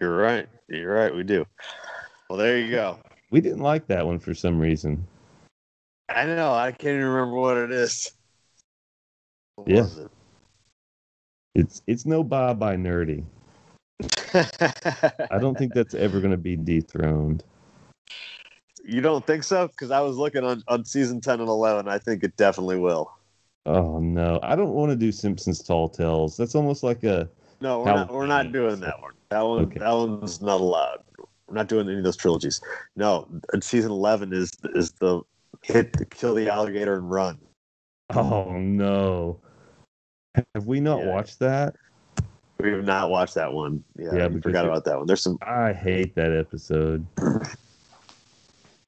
you're 0.00 0.16
right. 0.16 0.48
You're 0.68 0.94
right. 0.94 1.14
We 1.14 1.22
do. 1.22 1.44
Well, 2.30 2.38
there 2.38 2.58
you 2.58 2.70
go. 2.70 2.98
We 3.30 3.42
didn't 3.42 3.60
like 3.60 3.86
that 3.88 4.06
one 4.06 4.18
for 4.18 4.32
some 4.32 4.58
reason. 4.58 5.06
I 6.08 6.24
know. 6.24 6.54
I 6.54 6.72
can't 6.72 6.94
even 6.94 7.04
remember 7.04 7.36
what 7.36 7.58
it 7.58 7.70
is. 7.70 8.10
What 9.56 9.68
Yeah. 9.68 9.82
was 9.82 9.98
it? 9.98 10.10
It's 11.54 11.82
it's 11.86 12.06
no 12.06 12.24
bye 12.24 12.54
bye 12.54 12.76
nerdy. 12.76 13.22
I 14.34 15.38
don't 15.38 15.56
think 15.56 15.74
that's 15.74 15.94
ever 15.94 16.20
going 16.20 16.30
to 16.30 16.36
be 16.36 16.56
dethroned. 16.56 17.44
You 18.84 19.00
don't 19.00 19.26
think 19.26 19.44
so? 19.44 19.68
Because 19.68 19.90
I 19.90 20.00
was 20.00 20.16
looking 20.16 20.44
on, 20.44 20.62
on 20.68 20.84
season 20.84 21.20
10 21.20 21.40
and 21.40 21.48
11. 21.48 21.88
I 21.88 21.98
think 21.98 22.24
it 22.24 22.36
definitely 22.36 22.78
will. 22.78 23.12
Oh 23.64 24.00
no, 24.00 24.40
I 24.42 24.56
don't 24.56 24.72
want 24.72 24.90
to 24.90 24.96
do 24.96 25.12
Simpsons 25.12 25.62
Tall 25.62 25.88
Tales. 25.88 26.36
That's 26.36 26.56
almost 26.56 26.82
like 26.82 27.04
a 27.04 27.28
No, 27.60 27.78
we're 27.80 27.84
How- 27.86 27.94
not, 27.94 28.12
we're 28.12 28.26
not 28.26 28.50
doing 28.50 28.80
that 28.80 29.00
one. 29.00 29.12
That 29.30 29.42
one 29.42 29.60
Okay. 29.66 29.78
that 29.78 29.92
one's 29.92 30.42
not 30.42 30.60
allowed. 30.60 31.04
We're 31.46 31.54
not 31.54 31.68
doing 31.68 31.88
any 31.88 31.98
of 31.98 32.04
those 32.04 32.16
trilogies. 32.16 32.60
No, 32.96 33.28
uh, 33.54 33.60
season 33.60 33.92
11 33.92 34.32
is 34.32 34.50
is 34.74 34.90
the 35.00 35.20
hit 35.62 35.92
to 35.92 36.04
kill 36.04 36.34
the 36.34 36.50
alligator 36.50 36.96
and 36.96 37.08
run. 37.08 37.38
oh 38.16 38.50
no. 38.58 39.38
Have 40.56 40.66
we 40.66 40.80
not 40.80 40.98
Yeah. 41.04 41.12
watched 41.14 41.38
that? 41.38 41.76
We 42.58 42.70
have 42.70 42.84
not 42.84 43.10
watched 43.10 43.34
that 43.34 43.52
one. 43.52 43.82
Yeah, 43.98 44.14
Yeah, 44.14 44.26
we 44.28 44.40
forgot 44.40 44.64
about 44.64 44.84
that 44.84 44.98
one. 44.98 45.06
There's 45.06 45.22
some 45.22 45.38
I 45.42 45.72
hate 45.72 46.14
that 46.14 46.32
episode. 46.32 47.04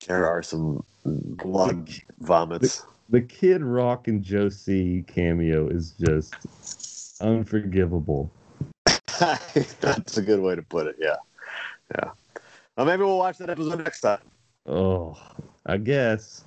there 0.06 0.26
are 0.26 0.42
some 0.42 0.84
blood 1.04 1.90
vomits. 2.20 2.84
The 3.10 3.20
Kid 3.20 3.62
Rock 3.62 4.08
and 4.08 4.22
Joe 4.22 4.48
C. 4.48 5.04
cameo 5.06 5.68
is 5.68 5.92
just 5.92 7.20
unforgivable. 7.20 8.30
That's 9.18 10.16
a 10.16 10.22
good 10.22 10.40
way 10.40 10.54
to 10.54 10.62
put 10.62 10.86
it. 10.86 10.96
Yeah, 10.98 11.16
yeah. 11.96 12.10
Well, 12.76 12.86
maybe 12.86 13.02
we'll 13.02 13.18
watch 13.18 13.38
that 13.38 13.50
episode 13.50 13.84
next 13.84 14.00
time. 14.00 14.18
Oh, 14.66 15.18
I 15.66 15.76
guess. 15.76 16.44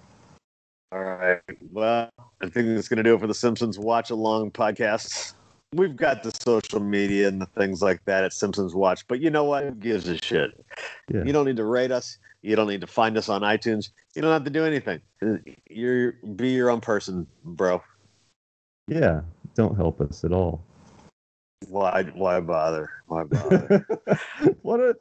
All 0.92 1.04
right. 1.04 1.40
Well, 1.72 2.10
I 2.42 2.50
think 2.50 2.68
that's 2.68 2.88
going 2.88 2.98
to 2.98 3.04
do 3.04 3.14
it 3.14 3.20
for 3.20 3.28
the 3.28 3.34
Simpsons 3.34 3.78
Watch 3.78 4.10
Along 4.10 4.52
podcast. 4.52 5.34
We've 5.74 5.96
got 5.96 6.24
the 6.24 6.32
social 6.32 6.80
media 6.80 7.28
and 7.28 7.42
the 7.42 7.46
things 7.46 7.82
like 7.82 8.04
that 8.06 8.24
at 8.24 8.32
Simpsons 8.32 8.74
Watch, 8.74 9.06
but 9.08 9.20
you 9.20 9.30
know 9.30 9.44
what? 9.44 9.66
Who 9.66 9.72
gives 9.72 10.08
a 10.08 10.18
shit? 10.18 10.52
Yeah. 11.12 11.24
You 11.26 11.34
don't 11.34 11.46
need 11.46 11.58
to 11.58 11.66
rate 11.66 11.92
us. 11.92 12.18
You 12.42 12.56
don't 12.56 12.68
need 12.68 12.82
to 12.82 12.88
find 12.88 13.18
us 13.18 13.28
on 13.28 13.42
iTunes. 13.42 13.90
You 14.16 14.22
don't 14.22 14.32
have 14.32 14.46
to 14.46 14.50
do 14.50 14.64
anything. 14.64 15.02
You're 15.70 16.14
be 16.36 16.50
your 16.52 16.70
own 16.70 16.80
person, 16.80 17.28
bro. 17.44 17.84
Yeah, 18.88 19.22
don't 19.56 19.76
help 19.76 20.00
us 20.00 20.24
at 20.24 20.32
all. 20.32 20.64
Why? 21.68 22.04
Why 22.14 22.40
bother? 22.40 22.90
Why 23.08 23.24
bother? 23.24 23.86
what 24.62 24.80
a 24.80 24.96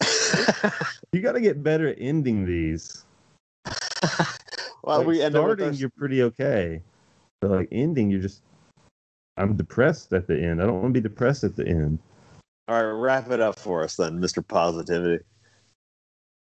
you 1.12 1.20
got 1.20 1.32
to 1.32 1.40
get 1.40 1.62
better 1.62 1.88
at 1.88 1.96
ending 2.00 2.44
these. 2.44 3.04
well, 4.82 4.98
Like, 4.98 5.06
we 5.06 5.22
end 5.22 5.36
up 5.36 5.44
with 5.46 5.58
starting, 5.58 5.66
our- 5.68 5.72
you're 5.74 5.90
pretty 5.90 6.22
okay, 6.24 6.82
but 7.40 7.50
like 7.52 7.68
ending, 7.70 8.10
you're 8.10 8.22
just. 8.22 8.42
I'm 9.37 9.57
depressed 9.57 10.12
at 10.12 10.26
the 10.26 10.41
end. 10.41 10.62
I 10.62 10.66
don't 10.66 10.82
want 10.82 10.95
to 10.95 11.01
be 11.01 11.09
depressed 11.09 11.45
at 11.45 11.57
the 11.57 11.66
end. 11.66 11.99
All 12.68 12.82
right, 12.82 12.91
wrap 12.91 13.30
it 13.30 13.41
up 13.41 13.59
for 13.59 13.84
us 13.84 13.97
then, 13.97 14.18
Mr. 14.18 14.47
Positivity. 14.47 15.22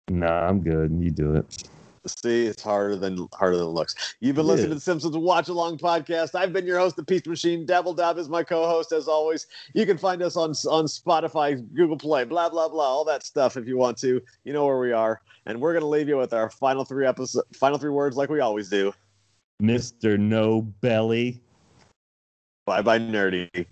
Nah, 0.09 0.47
I'm 0.47 0.61
good. 0.61 0.91
You 0.99 1.11
do 1.11 1.35
it. 1.35 1.69
See, 2.07 2.45
it's 2.45 2.63
harder 2.63 2.95
than 2.95 3.27
harder 3.33 3.57
than 3.57 3.67
it 3.67 3.71
looks. 3.71 4.15
You've 4.21 4.35
been 4.35 4.47
listening 4.47 4.69
to 4.69 4.75
the 4.75 4.81
Simpsons 4.81 5.17
Watch 5.17 5.49
Along 5.49 5.77
podcast. 5.77 6.33
I've 6.33 6.53
been 6.53 6.65
your 6.65 6.79
host, 6.79 6.95
the 6.95 7.03
Peach 7.03 7.27
Machine. 7.27 7.65
Devil 7.65 7.93
Dab 7.93 8.17
is 8.17 8.29
my 8.29 8.41
co-host, 8.41 8.91
as 8.91 9.07
always. 9.07 9.47
You 9.75 9.85
can 9.85 9.97
find 9.97 10.23
us 10.23 10.35
on 10.35 10.51
on 10.69 10.85
Spotify, 10.85 11.61
Google 11.75 11.97
Play, 11.97 12.23
blah 12.23 12.49
blah 12.49 12.69
blah, 12.69 12.85
all 12.85 13.03
that 13.05 13.23
stuff. 13.23 13.57
If 13.57 13.67
you 13.67 13.77
want 13.77 13.97
to, 13.99 14.21
you 14.45 14.53
know 14.53 14.65
where 14.65 14.79
we 14.79 14.93
are. 14.93 15.21
And 15.45 15.59
we're 15.59 15.73
gonna 15.73 15.87
leave 15.89 16.07
you 16.07 16.17
with 16.17 16.33
our 16.33 16.49
final 16.49 16.85
three 16.85 17.05
episode, 17.05 17.43
final 17.53 17.77
three 17.77 17.91
words, 17.91 18.15
like 18.15 18.29
we 18.29 18.39
always 18.39 18.69
do. 18.69 18.93
Mister 19.59 20.17
No 20.17 20.61
Belly. 20.61 21.41
Bye 22.69 22.83
bye, 22.83 22.99
nerdy. 22.99 23.65